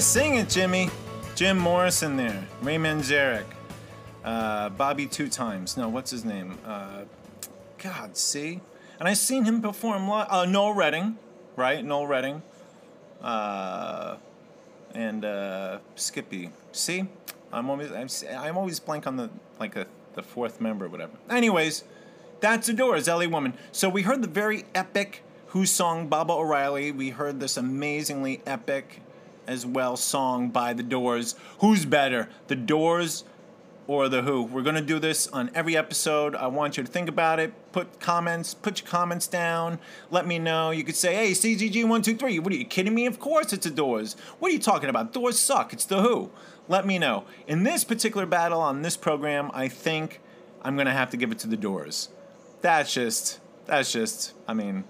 You're 0.00 0.06
singing, 0.06 0.46
Jimmy. 0.46 0.88
Jim 1.34 1.58
Morrison 1.58 2.16
there, 2.16 2.46
Ray 2.62 2.76
Manzarek, 2.76 3.44
uh, 4.24 4.70
Bobby 4.70 5.04
two 5.04 5.28
times. 5.28 5.76
No, 5.76 5.90
what's 5.90 6.10
his 6.10 6.24
name? 6.24 6.56
Uh, 6.64 7.02
God, 7.76 8.16
see, 8.16 8.62
and 8.98 9.06
I've 9.06 9.18
seen 9.18 9.44
him 9.44 9.60
perform 9.60 10.08
live. 10.08 10.26
Uh, 10.30 10.46
Noel 10.46 10.72
Redding, 10.72 11.18
right? 11.54 11.84
Noel 11.84 12.06
Redding, 12.06 12.42
uh, 13.20 14.16
and 14.94 15.22
uh, 15.22 15.80
Skippy. 15.96 16.48
See, 16.72 17.04
I'm 17.52 17.68
always 17.68 17.92
I'm, 17.92 18.08
I'm 18.38 18.56
always 18.56 18.80
blank 18.80 19.06
on 19.06 19.16
the 19.16 19.28
like 19.58 19.76
a, 19.76 19.86
the 20.14 20.22
fourth 20.22 20.62
member 20.62 20.86
or 20.86 20.88
whatever. 20.88 21.12
Anyways, 21.28 21.84
that's 22.40 22.68
the 22.68 22.72
Doors, 22.72 23.06
Woman. 23.06 23.52
So 23.70 23.90
we 23.90 24.00
heard 24.00 24.22
the 24.22 24.28
very 24.28 24.64
epic 24.74 25.22
Who 25.48 25.66
song 25.66 26.08
Baba 26.08 26.32
O'Riley. 26.32 26.90
We 26.90 27.10
heard 27.10 27.38
this 27.38 27.58
amazingly 27.58 28.40
epic 28.46 29.02
as 29.46 29.64
well 29.66 29.96
song 29.96 30.50
by 30.50 30.72
the 30.72 30.82
Doors. 30.82 31.34
Who's 31.58 31.84
better, 31.84 32.28
the 32.48 32.56
Doors 32.56 33.24
or 33.86 34.08
the 34.08 34.22
Who? 34.22 34.42
We're 34.42 34.62
gonna 34.62 34.80
do 34.80 34.98
this 34.98 35.26
on 35.28 35.50
every 35.54 35.76
episode. 35.76 36.34
I 36.34 36.46
want 36.46 36.76
you 36.76 36.84
to 36.84 36.90
think 36.90 37.08
about 37.08 37.40
it. 37.40 37.52
Put 37.72 38.00
comments, 38.00 38.54
put 38.54 38.80
your 38.80 38.88
comments 38.88 39.26
down. 39.26 39.78
Let 40.10 40.26
me 40.26 40.38
know. 40.38 40.70
You 40.70 40.84
could 40.84 40.96
say, 40.96 41.14
"Hey, 41.14 41.32
CZG123, 41.32 42.38
what 42.38 42.52
are 42.52 42.56
you 42.56 42.64
kidding 42.64 42.94
me? 42.94 43.06
Of 43.06 43.18
course 43.18 43.52
it's 43.52 43.66
the 43.66 43.72
Doors. 43.72 44.14
What 44.38 44.50
are 44.50 44.54
you 44.54 44.60
talking 44.60 44.88
about? 44.88 45.12
Doors 45.12 45.38
suck. 45.38 45.72
It's 45.72 45.84
the 45.84 46.02
Who." 46.02 46.30
Let 46.68 46.86
me 46.86 46.98
know. 46.98 47.24
In 47.48 47.64
this 47.64 47.82
particular 47.82 48.26
battle 48.26 48.60
on 48.60 48.82
this 48.82 48.96
program, 48.96 49.50
I 49.52 49.66
think 49.66 50.20
I'm 50.62 50.76
gonna 50.76 50.92
have 50.92 51.10
to 51.10 51.16
give 51.16 51.32
it 51.32 51.38
to 51.40 51.48
the 51.48 51.56
Doors. 51.56 52.10
That's 52.60 52.94
just, 52.94 53.40
that's 53.66 53.90
just, 53.90 54.34
I 54.46 54.54
mean, 54.54 54.84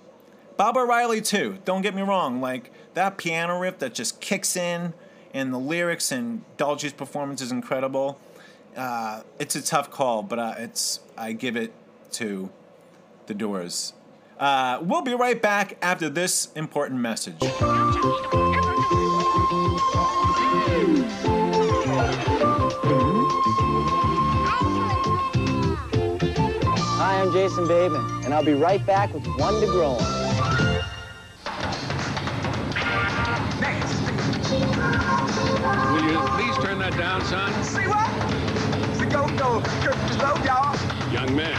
Bob 0.59 0.77
O'Riley 0.77 1.23
too. 1.23 1.57
Don't 1.65 1.81
get 1.81 1.95
me 1.95 2.03
wrong. 2.03 2.43
Like 2.43 2.71
that 2.95 3.17
piano 3.17 3.59
riff 3.59 3.79
that 3.79 3.95
just 3.95 4.21
kicks 4.21 4.57
in, 4.57 4.93
and 5.33 5.53
the 5.53 5.59
lyrics 5.59 6.11
and 6.11 6.43
Dolgy's 6.57 6.93
performance 6.93 7.41
is 7.41 7.53
incredible. 7.53 8.19
Uh, 8.77 9.23
it's 9.39 9.57
a 9.57 9.63
tough 9.63 9.91
call, 9.91 10.23
but 10.23 10.39
uh, 10.39 10.55
it's 10.59 11.01
I 11.17 11.33
give 11.33 11.57
it 11.57 11.73
to 12.13 12.51
the 13.27 13.35
Doors. 13.35 13.93
Uh, 14.39 14.79
we'll 14.83 15.03
be 15.03 15.15
right 15.15 15.41
back 15.41 15.77
after 15.83 16.09
this 16.09 16.49
important 16.55 17.01
message. 17.01 17.37
Hi, 26.97 27.21
I'm 27.21 27.33
Jason 27.33 27.69
Bateman, 27.69 28.25
and 28.25 28.33
I'll 28.33 28.45
be 28.45 28.55
right 28.55 28.85
back 28.87 29.13
with 29.13 29.27
one 29.37 29.61
to 29.61 29.67
grow 29.67 29.91
on. 29.91 30.30
Will 35.91 36.09
you 36.09 36.19
please 36.37 36.57
turn 36.65 36.79
that 36.79 36.97
down, 36.97 37.25
son? 37.25 37.53
See 37.65 37.87
what? 37.89 38.07
See, 38.97 39.07
go, 39.07 39.27
go, 39.37 39.61
go, 39.61 39.93
slow, 40.15 40.37
y'all. 40.45 40.77
Young 41.13 41.35
man, 41.35 41.57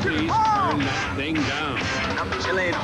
please 0.00 0.30
turn 0.30 0.78
that 0.80 1.12
thing 1.14 1.34
down. 1.34 1.78
I'm 2.18 2.30
chilling. 2.40 2.74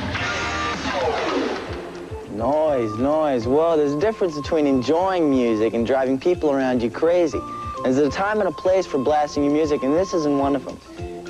Noise, 2.36 2.98
noise. 2.98 3.46
Well, 3.46 3.78
there's 3.78 3.94
a 3.94 4.00
difference 4.00 4.36
between 4.36 4.66
enjoying 4.66 5.30
music 5.30 5.72
and 5.72 5.86
driving 5.86 6.20
people 6.20 6.50
around 6.50 6.82
you 6.82 6.90
crazy. 6.90 7.40
There's 7.82 7.96
a 7.96 8.10
time 8.10 8.40
and 8.40 8.48
a 8.48 8.52
place 8.52 8.84
for 8.86 8.98
blasting 8.98 9.44
your 9.44 9.52
music, 9.52 9.82
and 9.82 9.94
this 9.94 10.12
isn't 10.12 10.38
one 10.38 10.54
of 10.54 10.64
them. 10.66 10.78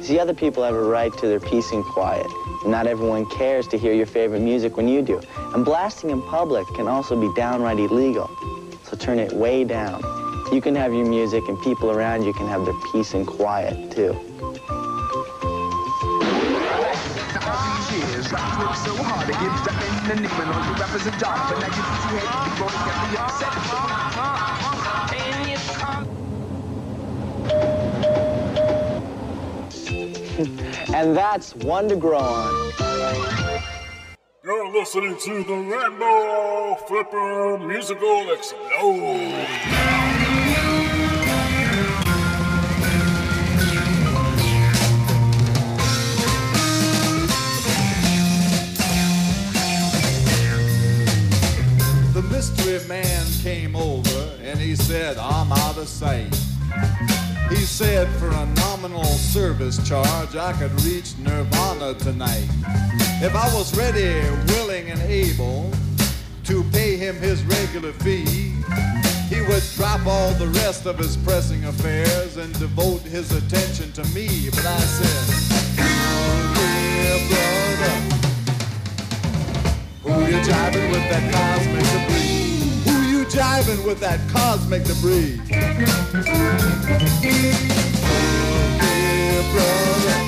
See, 0.03 0.19
other 0.19 0.35
people 0.35 0.65
have 0.65 0.75
a 0.75 0.83
right 0.83 1.17
to 1.19 1.27
their 1.29 1.41
peace 1.41 1.71
and 1.71 1.85
quiet. 1.85 2.27
And 2.62 2.73
not 2.73 2.89
everyone 2.89 3.27
cares 3.31 3.69
to 3.69 3.79
hear 3.79 3.93
your 3.93 4.07
favorite 4.07 4.41
music 4.41 4.77
when 4.77 4.89
you 4.89 5.03
do. 5.03 5.21
And 5.55 5.65
blasting 5.65 6.11
in 6.11 6.21
public 6.23 6.67
can 6.75 6.89
also 6.89 7.15
be 7.21 7.33
downright 7.35 7.79
illegal. 7.79 8.29
So 8.95 8.99
turn 8.99 9.18
it 9.18 9.32
way 9.32 9.64
down. 9.64 10.01
You 10.53 10.61
can 10.61 10.76
have 10.76 10.95
your 10.95 11.05
music 11.05 11.42
and 11.49 11.61
people 11.62 11.90
around 11.90 12.22
you 12.22 12.32
can 12.32 12.47
have 12.47 12.64
their 12.64 12.78
peace 12.92 13.12
and 13.12 13.26
quiet 13.26 13.90
too. 13.90 14.12
and 30.95 31.16
that's 31.16 31.57
one 31.57 31.88
to 31.88 31.97
grow 31.97 32.18
on. 32.20 33.74
You're 34.45 34.70
listening 34.70 35.16
to 35.16 35.42
the 35.42 35.55
Rainbow 35.55 36.74
Flipper 36.86 37.57
Musical 37.66 38.30
Explode. 38.30 39.47
The 52.12 52.22
mystery 52.30 52.86
man 52.86 53.24
came 53.42 53.74
over 53.74 54.30
and 54.42 54.61
he 54.61 54.76
said, 54.76 55.16
I'm 55.16 55.53
out 55.53 55.78
of 55.78 55.88
sight. 55.88 56.38
He 57.55 57.61
said, 57.61 58.09
for 58.19 58.29
a 58.29 58.47
nominal 58.57 59.05
service 59.05 59.79
charge, 59.89 60.35
I 60.35 60.53
could 60.55 60.73
reach 60.83 61.17
Nirvana 61.19 61.95
tonight. 61.95 62.49
If 63.23 63.35
I 63.35 63.47
was 63.55 63.77
ready, 63.77 64.29
willing, 64.53 64.91
and 64.91 65.01
able 65.03 65.71
to 66.45 66.65
pay 66.73 66.97
him 66.97 67.17
his 67.17 67.45
regular 67.45 67.93
fee, 67.93 68.55
he 69.29 69.41
would 69.43 69.63
drop 69.77 70.05
all 70.05 70.33
the 70.33 70.49
rest 70.49 70.87
of 70.87 70.99
his 70.99 71.17
pressing 71.17 71.65
affairs 71.65 72.37
and 72.37 72.53
devote 72.59 73.03
his 73.03 73.31
attention 73.31 73.93
to 73.93 74.05
me. 74.15 74.51
But 74.51 74.67
I 74.67 74.81
said, 74.81 75.45
brother. 77.29 77.95
Who 80.03 80.11
you 80.27 80.43
jiving 80.43 80.91
with 80.91 81.09
that 81.09 81.33
cosmic 81.33 81.85
debris? 81.85 82.54
Jiving 83.35 83.85
with 83.85 83.99
that 83.99 84.20
cosmic 84.28 84.85
debris? 84.85 85.41
Okay, 85.51 85.85
brother. 89.51 90.18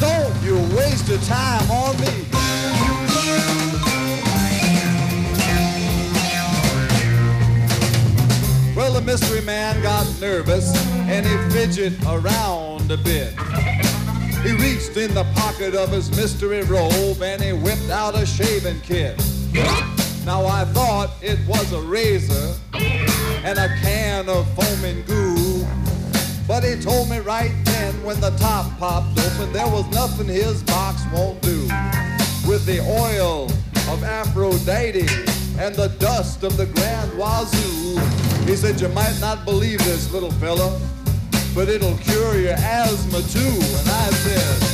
Don't 0.00 0.42
you 0.42 0.56
waste 0.74 1.08
your 1.08 1.18
time 1.18 1.70
on 1.70 1.94
me. 2.00 2.24
Well, 8.74 8.94
the 8.94 9.02
mystery 9.04 9.42
man 9.42 9.82
got 9.82 10.06
nervous 10.22 10.74
and 11.10 11.26
he 11.26 11.36
fidgeted 11.50 12.02
around 12.06 12.90
a 12.90 12.96
bit. 12.96 13.34
He 14.42 14.52
reached 14.52 14.96
in 14.96 15.12
the 15.12 15.26
pocket 15.34 15.74
of 15.74 15.90
his 15.90 16.10
mystery 16.12 16.62
robe 16.62 17.20
and 17.22 17.42
he 17.42 17.52
whipped 17.52 17.90
out 17.90 18.14
a 18.14 18.24
shaving 18.24 18.80
kit. 18.80 19.22
Now 20.24 20.46
I 20.46 20.64
thought 20.66 21.10
it 21.20 21.38
was 21.48 21.72
a 21.72 21.80
razor 21.80 22.54
and 22.74 23.58
a 23.58 23.68
can 23.82 24.28
of 24.28 24.46
foaming 24.54 25.02
goo. 25.04 25.66
But 26.46 26.62
he 26.62 26.80
told 26.80 27.10
me 27.10 27.18
right 27.18 27.52
then 27.64 27.94
when 28.04 28.20
the 28.20 28.30
top 28.38 28.78
popped 28.78 29.18
open 29.18 29.52
there 29.52 29.66
was 29.66 29.84
nothing 29.90 30.28
his 30.28 30.62
box 30.62 31.02
won't 31.12 31.40
do. 31.42 31.62
With 32.46 32.64
the 32.66 32.80
oil 32.80 33.46
of 33.90 34.04
Aphrodite 34.04 35.08
and 35.58 35.74
the 35.74 35.88
dust 35.98 36.44
of 36.44 36.56
the 36.56 36.66
Grand 36.66 37.12
Wazoo. 37.18 37.98
He 38.46 38.56
said, 38.56 38.80
you 38.80 38.88
might 38.90 39.18
not 39.20 39.44
believe 39.44 39.78
this, 39.84 40.12
little 40.12 40.32
fella, 40.32 40.80
but 41.54 41.68
it'll 41.68 41.96
cure 41.98 42.38
your 42.38 42.54
asthma 42.54 43.22
too. 43.22 43.40
And 43.40 43.88
I 43.88 44.10
said, 44.10 44.71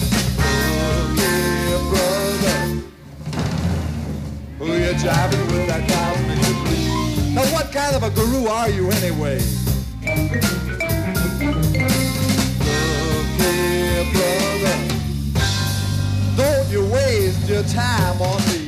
who 4.58 4.66
you 4.66 4.92
jiving 4.94 5.46
with 5.52 5.66
that 5.68 5.88
cosmic 5.88 6.38
debris? 6.40 7.34
Now, 7.34 7.44
what 7.52 7.72
kind 7.72 7.94
of 7.94 8.02
a 8.02 8.10
guru 8.10 8.46
are 8.48 8.68
you 8.68 8.90
anyway? 8.90 9.40
Okay, 13.40 14.04
brother, 14.12 14.78
don't 16.36 16.68
you 16.70 16.84
waste 16.92 17.48
your 17.48 17.62
time 17.64 18.20
on 18.20 18.42
me. 18.46 18.67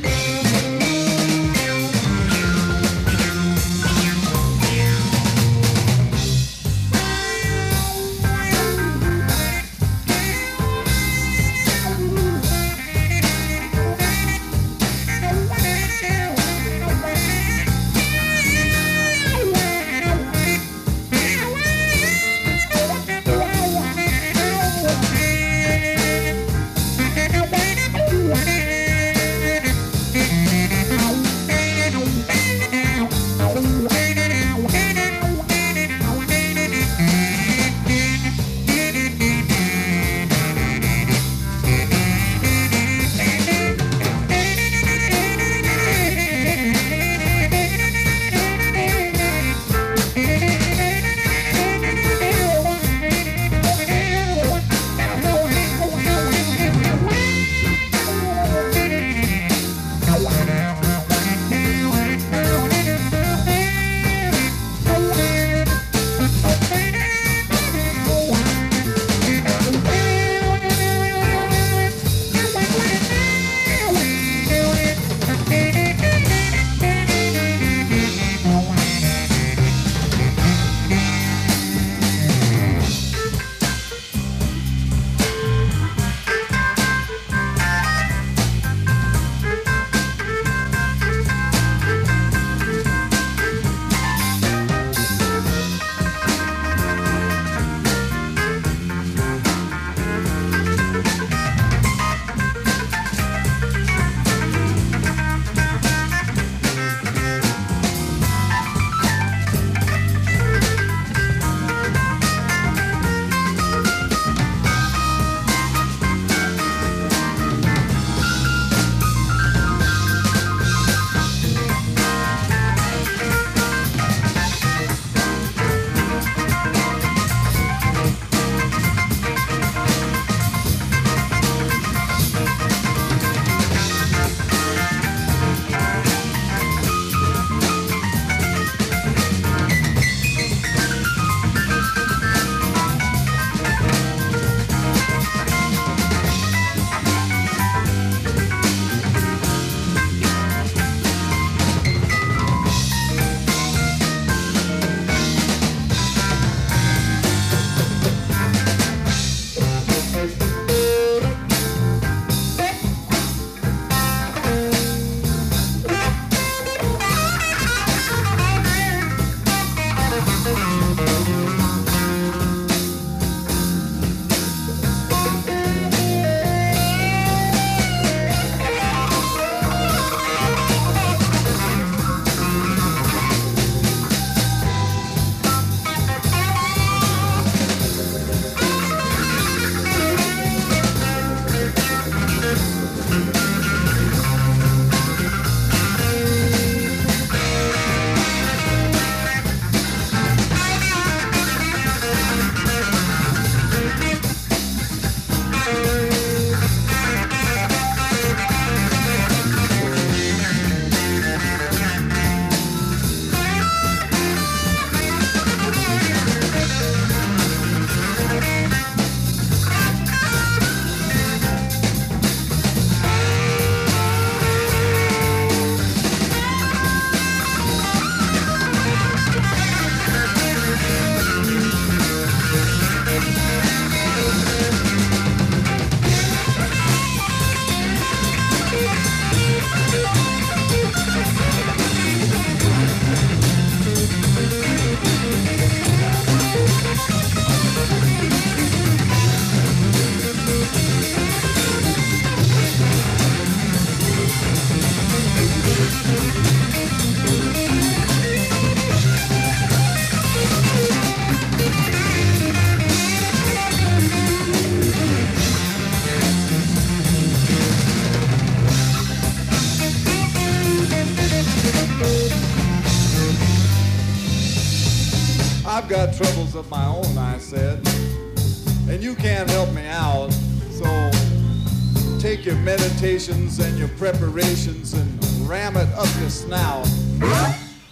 And 283.29 283.77
your 283.77 283.87
preparations 283.89 284.93
and 284.93 285.23
ram 285.47 285.77
it 285.77 285.87
up 285.93 286.07
your 286.19 286.29
snout. 286.29 286.87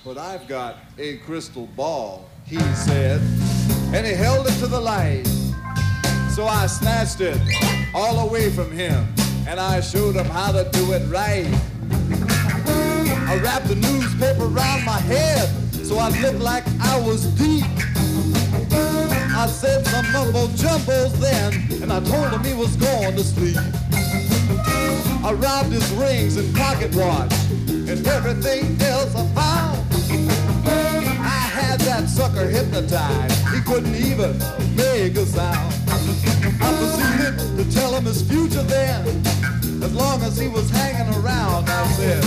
But 0.04 0.18
I've 0.18 0.48
got 0.48 0.78
a 0.98 1.18
crystal 1.18 1.68
ball, 1.76 2.28
he 2.46 2.58
said, 2.74 3.22
and 3.94 4.08
he 4.08 4.14
held 4.14 4.48
it 4.48 4.54
to 4.60 4.68
the 4.68 4.80
light. 4.80 5.26
So 6.34 6.48
I 6.48 6.66
snatched 6.66 7.22
it 7.22 7.40
all 7.94 8.28
away 8.28 8.50
from 8.50 8.72
him, 8.72 9.08
and 9.48 9.60
I 9.60 9.82
showed 9.82 10.16
him 10.16 10.26
how 10.26 10.52
to 10.52 10.68
do 10.72 10.94
it 10.94 11.08
right. 11.10 11.46
I 13.28 13.40
wrapped 13.44 13.68
the 13.68 13.76
newspaper 13.76 14.46
around 14.46 14.84
my 14.84 15.00
head 15.00 15.48
so 15.90 15.98
I 15.98 16.10
looked 16.22 16.40
like 16.40 16.64
I 16.82 17.00
was 17.02 17.26
deep. 17.34 17.66
I 18.72 19.48
said 19.48 19.86
some 19.88 20.12
mumbo 20.12 20.48
jumbles 20.56 21.20
then, 21.20 21.54
and 21.82 21.92
I 21.92 22.00
told 22.00 22.32
him 22.32 22.44
he 22.44 22.54
was 22.54 22.76
going 22.76 23.16
to 23.16 23.24
sleep. 23.24 23.58
I 25.30 25.34
robbed 25.34 25.72
his 25.72 25.88
rings 25.92 26.38
and 26.38 26.56
pocket 26.56 26.96
watch, 26.96 27.32
and 27.70 28.08
everything 28.08 28.82
else 28.82 29.14
I 29.16 29.28
found. 29.36 29.78
I 31.22 31.46
had 31.54 31.80
that 31.82 32.10
sucker 32.10 32.50
hypnotized, 32.50 33.48
he 33.54 33.62
couldn't 33.62 33.94
even 33.94 34.40
make 34.76 35.16
a 35.18 35.28
sound. 35.28 35.72
I 35.88 36.74
proceeded 36.80 37.58
to 37.58 37.72
tell 37.72 37.94
him 37.94 38.06
his 38.06 38.24
future 38.28 38.64
then, 38.64 39.06
as 39.84 39.94
long 39.94 40.20
as 40.24 40.36
he 40.36 40.48
was 40.48 40.68
hanging 40.72 41.14
around. 41.24 41.70
I 41.70 41.88
said, 41.92 42.24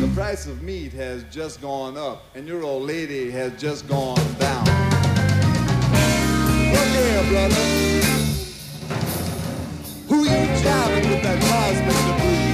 the 0.00 0.12
price 0.14 0.46
of 0.46 0.62
meat 0.62 0.92
has 0.92 1.24
just 1.32 1.60
gone 1.60 1.98
up, 1.98 2.26
and 2.36 2.46
your 2.46 2.62
old 2.62 2.84
lady 2.84 3.28
has 3.32 3.60
just 3.60 3.88
gone 3.88 4.14
down. 4.38 4.64
Look 6.70 6.86
here, 6.86 7.24
brother. 7.32 8.23
Who 10.14 10.22
you 10.22 10.46
jiving 10.62 11.10
with 11.10 11.22
that 11.24 11.38
cosmic 11.50 11.98
debris? 12.06 12.46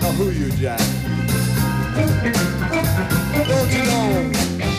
Now 0.00 0.10
who 0.10 0.26
you 0.30 0.48
jiving? 0.58 1.00
Don't 3.46 3.70
you 3.72 3.84
know 3.84 4.08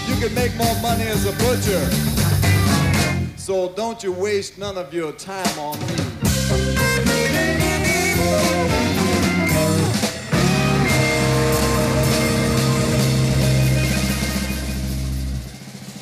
you 0.10 0.16
can 0.20 0.34
make 0.36 0.54
more 0.58 0.76
money 0.82 1.06
as 1.06 1.26
a 1.26 1.32
butcher? 1.42 1.90
So 3.38 3.70
don't 3.78 4.04
you 4.04 4.12
waste 4.12 4.58
none 4.58 4.78
of 4.78 4.94
your 4.94 5.14
time 5.14 5.58
on 5.58 5.80
me. 5.80 5.96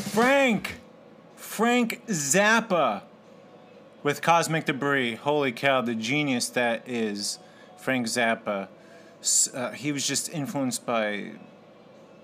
Frank! 0.09 0.79
Frank 1.35 2.01
Zappa 2.07 3.03
with 4.03 4.22
Cosmic 4.22 4.65
Debris. 4.65 5.15
Holy 5.15 5.52
cow, 5.52 5.82
the 5.82 5.95
genius 5.95 6.49
that 6.49 6.88
is 6.88 7.40
Frank 7.78 8.07
Zappa. 8.07 8.68
Uh, 9.53 9.72
he 9.72 9.91
was 9.91 10.07
just 10.07 10.30
influenced 10.30 10.86
by 10.86 11.34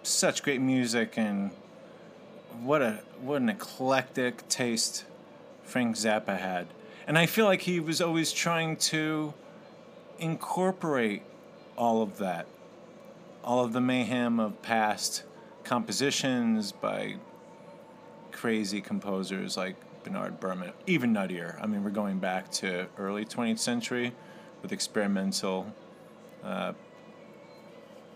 such 0.03 0.41
great 0.41 0.61
music 0.61 1.17
and 1.17 1.51
what 2.61 2.81
a 2.81 2.99
what 3.21 3.41
an 3.41 3.49
eclectic 3.49 4.47
taste 4.47 5.05
Frank 5.63 5.95
Zappa 5.95 6.39
had. 6.39 6.67
And 7.05 7.17
I 7.17 7.25
feel 7.25 7.45
like 7.45 7.61
he 7.61 7.79
was 7.79 8.01
always 8.01 8.31
trying 8.31 8.77
to 8.77 9.33
incorporate 10.19 11.21
all 11.77 12.01
of 12.01 12.17
that. 12.17 12.47
All 13.43 13.63
of 13.63 13.73
the 13.73 13.81
mayhem 13.81 14.39
of 14.39 14.61
past 14.61 15.23
compositions 15.63 16.71
by 16.71 17.15
crazy 18.31 18.81
composers 18.81 19.55
like 19.55 19.75
Bernard 20.07 20.39
Berman, 20.39 20.71
even 20.85 21.13
nuttier. 21.13 21.61
I 21.61 21.67
mean, 21.67 21.83
we're 21.83 21.89
going 21.89 22.19
back 22.19 22.49
to 22.51 22.87
early 22.97 23.25
20th 23.25 23.59
century 23.59 24.13
with 24.61 24.71
experimental 24.71 25.73
uh, 26.45 26.71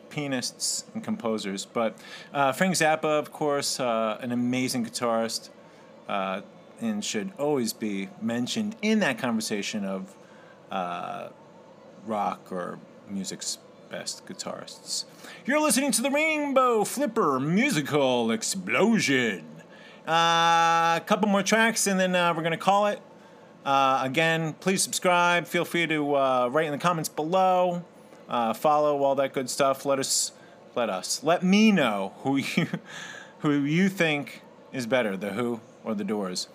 pianists 0.10 0.86
and 0.94 1.04
composers. 1.04 1.66
But 1.66 1.98
uh, 2.34 2.54
Frank 2.54 2.76
Zappa, 2.76 3.20
of 3.20 3.34
course, 3.34 3.78
uh, 3.80 4.18
an 4.22 4.32
amazing 4.32 4.86
guitarist, 4.86 5.50
uh, 6.08 6.42
and 6.80 7.04
should 7.04 7.32
always 7.38 7.74
be 7.74 8.08
mentioned 8.22 8.78
in 8.82 9.00
that 9.00 9.18
conversation 9.20 9.84
of 9.84 10.16
uh, 10.72 11.28
rock 12.06 12.52
or 12.54 12.80
music's 13.10 13.58
best 13.90 14.26
guitarists. 14.26 15.04
You're 15.46 15.60
listening 15.60 15.92
to 15.92 16.02
the 16.02 16.10
Rainbow 16.10 16.86
Flipper 16.86 17.38
Musical 17.38 18.32
Explosion. 18.32 19.51
Uh, 20.08 20.98
a 20.98 21.04
couple 21.06 21.30
more 21.30 21.44
tracks, 21.44 21.88
and 21.88 22.00
then 22.00 22.16
uh, 22.16 22.34
we're 22.34 22.42
going 22.42 22.52
to 22.52 22.58
call 22.58 22.88
it. 22.88 23.02
Uh, 23.66 24.02
again, 24.04 24.54
please 24.54 24.82
subscribe. 24.82 25.48
Feel 25.48 25.66
free 25.66 25.86
to 25.88 26.16
write 26.50 26.66
in 26.66 26.72
the 26.72 26.78
comments 26.78 27.10
below. 27.10 27.84
Follow 28.56 29.04
all 29.04 29.16
that 29.16 29.34
good 29.34 29.50
stuff. 29.50 29.86
Let 29.86 30.00
us, 30.00 30.32
let 30.76 30.90
us, 30.90 31.24
let 31.24 31.44
me 31.44 31.72
know 31.72 32.14
who 32.24 32.38
you, 32.56 32.68
who 33.40 33.52
you 33.52 33.90
think 33.90 34.42
is 34.72 34.86
better, 34.86 35.18
the 35.18 35.32
Who 35.32 35.60
or 35.84 35.96
the 35.96 36.04
Doors. 36.04 36.48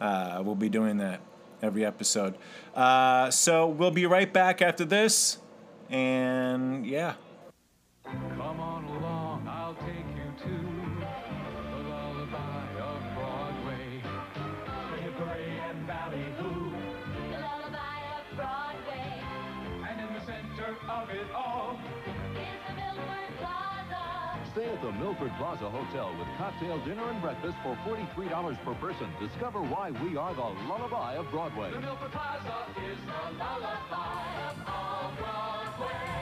Uh, 0.00 0.42
we'll 0.44 0.54
be 0.54 0.68
doing 0.68 0.98
that 0.98 1.20
every 1.62 1.84
episode. 1.84 2.34
Uh, 2.74 3.30
so 3.30 3.66
we'll 3.66 3.90
be 3.90 4.06
right 4.06 4.32
back 4.32 4.60
after 4.62 4.84
this, 4.84 5.38
and 5.90 6.86
yeah. 6.86 7.14
The 24.86 24.92
Milford 24.92 25.32
Plaza 25.36 25.68
Hotel 25.68 26.14
with 26.16 26.28
cocktail 26.38 26.78
dinner 26.84 27.10
and 27.10 27.20
breakfast 27.20 27.56
for 27.64 27.76
$43 27.84 28.64
per 28.64 28.74
person. 28.74 29.10
Discover 29.18 29.62
why 29.62 29.90
we 29.90 30.16
are 30.16 30.32
the 30.32 30.42
lullaby 30.68 31.14
of 31.14 31.28
Broadway. 31.32 31.72
The 31.72 31.80
Milford 31.80 32.12
Plaza 32.12 32.66
is 32.88 32.98
the 33.04 33.36
lullaby 33.36 34.48
of 34.48 34.68
all 34.68 35.12
Broadway. 35.18 36.15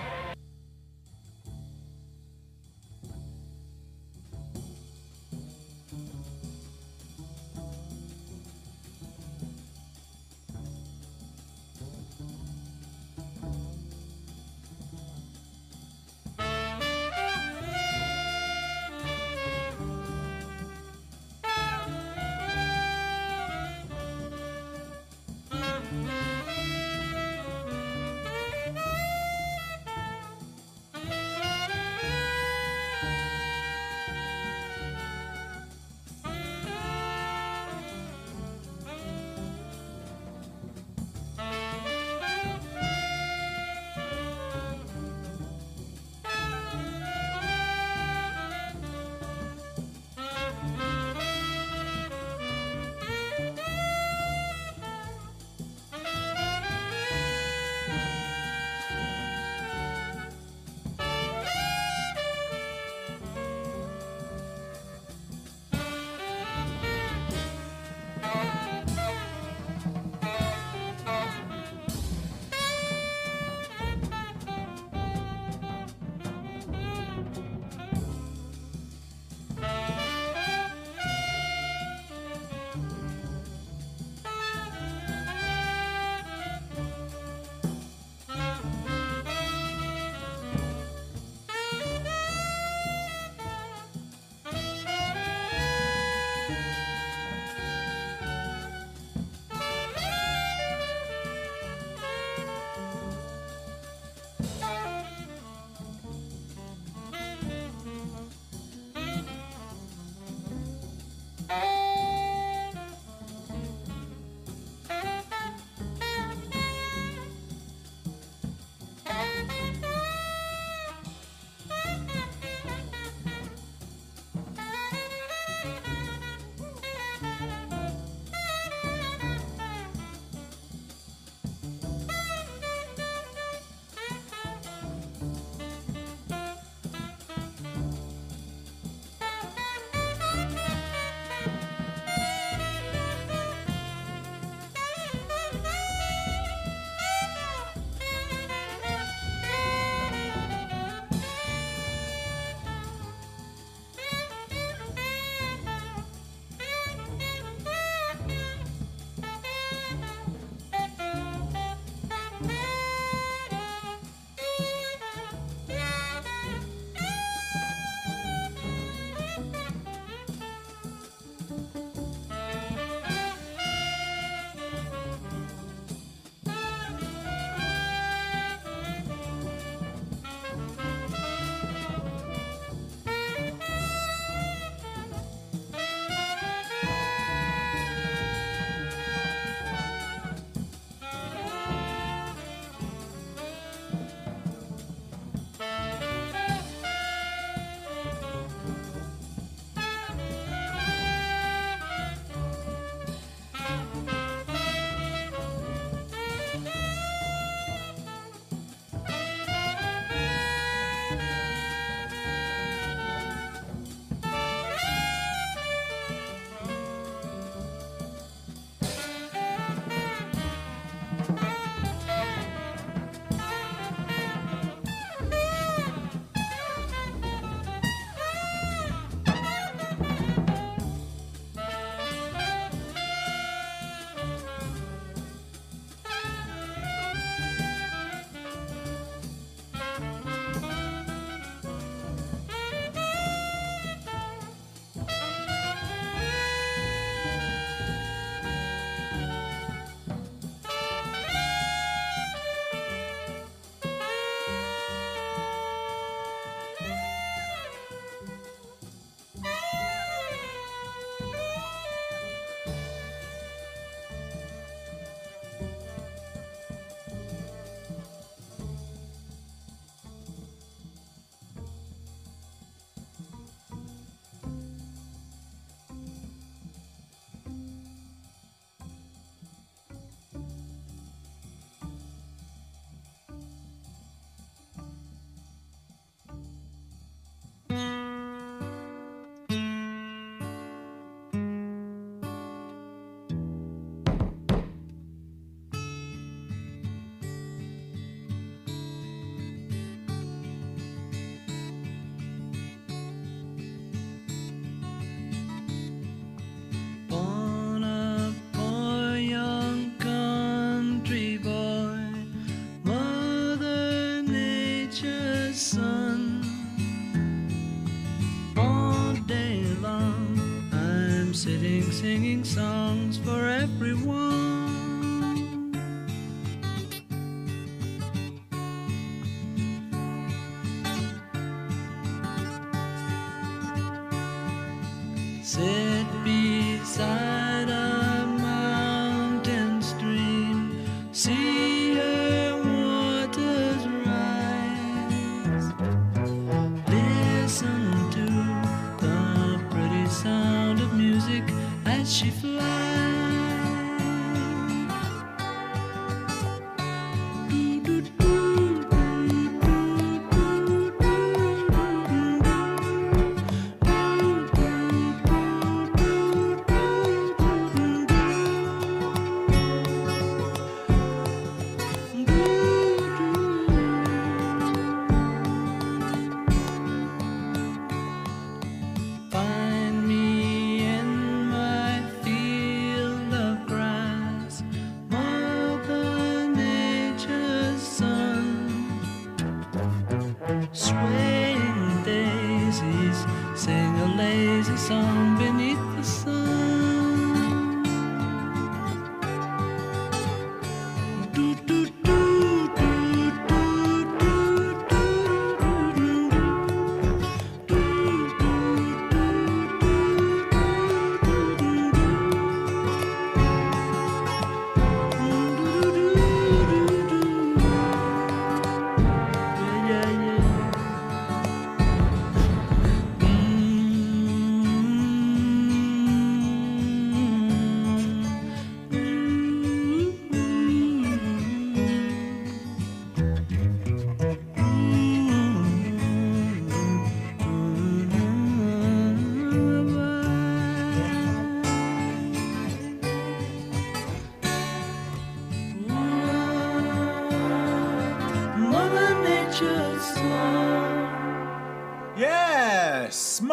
Singing 322.05 322.45
songs 322.45 323.17
for 323.17 323.44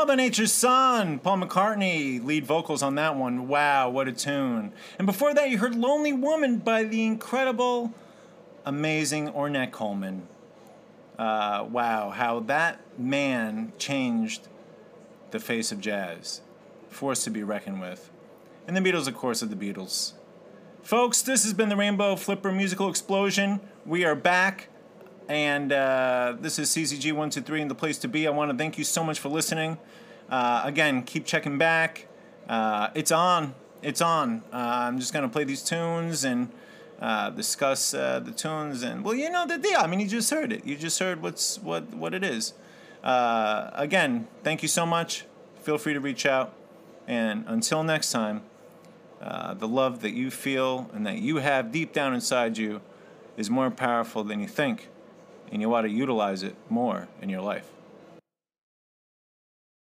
Mother 0.01 0.15
Nature's 0.15 0.51
Son, 0.51 1.19
Paul 1.19 1.37
McCartney, 1.37 2.25
lead 2.25 2.43
vocals 2.43 2.81
on 2.81 2.95
that 2.95 3.15
one. 3.15 3.47
Wow, 3.47 3.91
what 3.91 4.07
a 4.07 4.11
tune. 4.11 4.73
And 4.97 5.05
before 5.05 5.31
that, 5.35 5.51
you 5.51 5.59
heard 5.59 5.75
Lonely 5.75 6.11
Woman 6.11 6.57
by 6.57 6.85
the 6.85 7.05
incredible, 7.05 7.93
amazing 8.65 9.31
Ornette 9.31 9.69
Coleman. 9.69 10.27
Uh, 11.19 11.67
wow, 11.69 12.09
how 12.09 12.39
that 12.39 12.79
man 12.97 13.73
changed 13.77 14.47
the 15.29 15.39
face 15.39 15.71
of 15.71 15.79
jazz. 15.79 16.41
Force 16.89 17.23
to 17.25 17.29
be 17.29 17.43
reckoned 17.43 17.79
with. 17.79 18.09
And 18.65 18.75
the 18.75 18.81
Beatles, 18.81 19.07
of 19.07 19.13
course, 19.13 19.43
are 19.43 19.45
the 19.45 19.55
Beatles. 19.55 20.13
Folks, 20.81 21.21
this 21.21 21.43
has 21.43 21.53
been 21.53 21.69
the 21.69 21.77
Rainbow 21.77 22.15
Flipper 22.15 22.51
Musical 22.51 22.89
Explosion. 22.89 23.59
We 23.85 24.03
are 24.03 24.15
back, 24.15 24.69
and 25.31 25.71
uh, 25.71 26.35
this 26.41 26.59
is 26.59 26.69
CZG123 26.71 27.61
and 27.61 27.71
the 27.71 27.75
place 27.75 27.97
to 27.99 28.09
be. 28.09 28.27
I 28.27 28.31
want 28.31 28.51
to 28.51 28.57
thank 28.57 28.77
you 28.77 28.83
so 28.83 29.01
much 29.01 29.17
for 29.17 29.29
listening. 29.29 29.77
Uh, 30.29 30.61
again, 30.65 31.03
keep 31.03 31.25
checking 31.25 31.57
back. 31.57 32.07
Uh, 32.49 32.89
it's 32.95 33.13
on. 33.13 33.55
It's 33.81 34.01
on. 34.01 34.43
Uh, 34.51 34.57
I'm 34.57 34.99
just 34.99 35.13
going 35.13 35.23
to 35.23 35.29
play 35.29 35.45
these 35.45 35.63
tunes 35.63 36.25
and 36.25 36.51
uh, 36.99 37.29
discuss 37.29 37.93
uh, 37.93 38.19
the 38.19 38.31
tunes. 38.31 38.83
And, 38.83 39.05
well, 39.05 39.15
you 39.15 39.29
know, 39.29 39.47
the 39.47 39.57
deal. 39.57 39.79
I 39.79 39.87
mean, 39.87 40.01
you 40.01 40.07
just 40.07 40.29
heard 40.29 40.51
it. 40.51 40.65
You 40.65 40.75
just 40.75 40.99
heard 40.99 41.21
what's 41.21 41.59
what, 41.59 41.93
what 41.93 42.13
it 42.13 42.25
is. 42.25 42.53
Again, 43.01 44.27
thank 44.43 44.61
you 44.61 44.67
so 44.67 44.85
much. 44.85 45.23
Feel 45.61 45.77
free 45.77 45.93
to 45.93 46.01
reach 46.01 46.25
out. 46.25 46.53
And 47.07 47.45
until 47.47 47.85
next 47.85 48.11
time, 48.11 48.41
the 49.21 49.67
love 49.67 50.01
that 50.01 50.11
you 50.11 50.29
feel 50.29 50.91
and 50.93 51.07
that 51.07 51.19
you 51.19 51.37
have 51.37 51.71
deep 51.71 51.93
down 51.93 52.13
inside 52.13 52.57
you 52.57 52.81
is 53.37 53.49
more 53.49 53.71
powerful 53.71 54.25
than 54.25 54.41
you 54.41 54.47
think, 54.47 54.89
and 55.51 55.61
you 55.61 55.73
ought 55.73 55.81
to 55.81 55.89
utilize 55.89 56.43
it 56.43 56.55
more 56.69 57.07
in 57.21 57.29
your 57.29 57.41
life. 57.41 57.69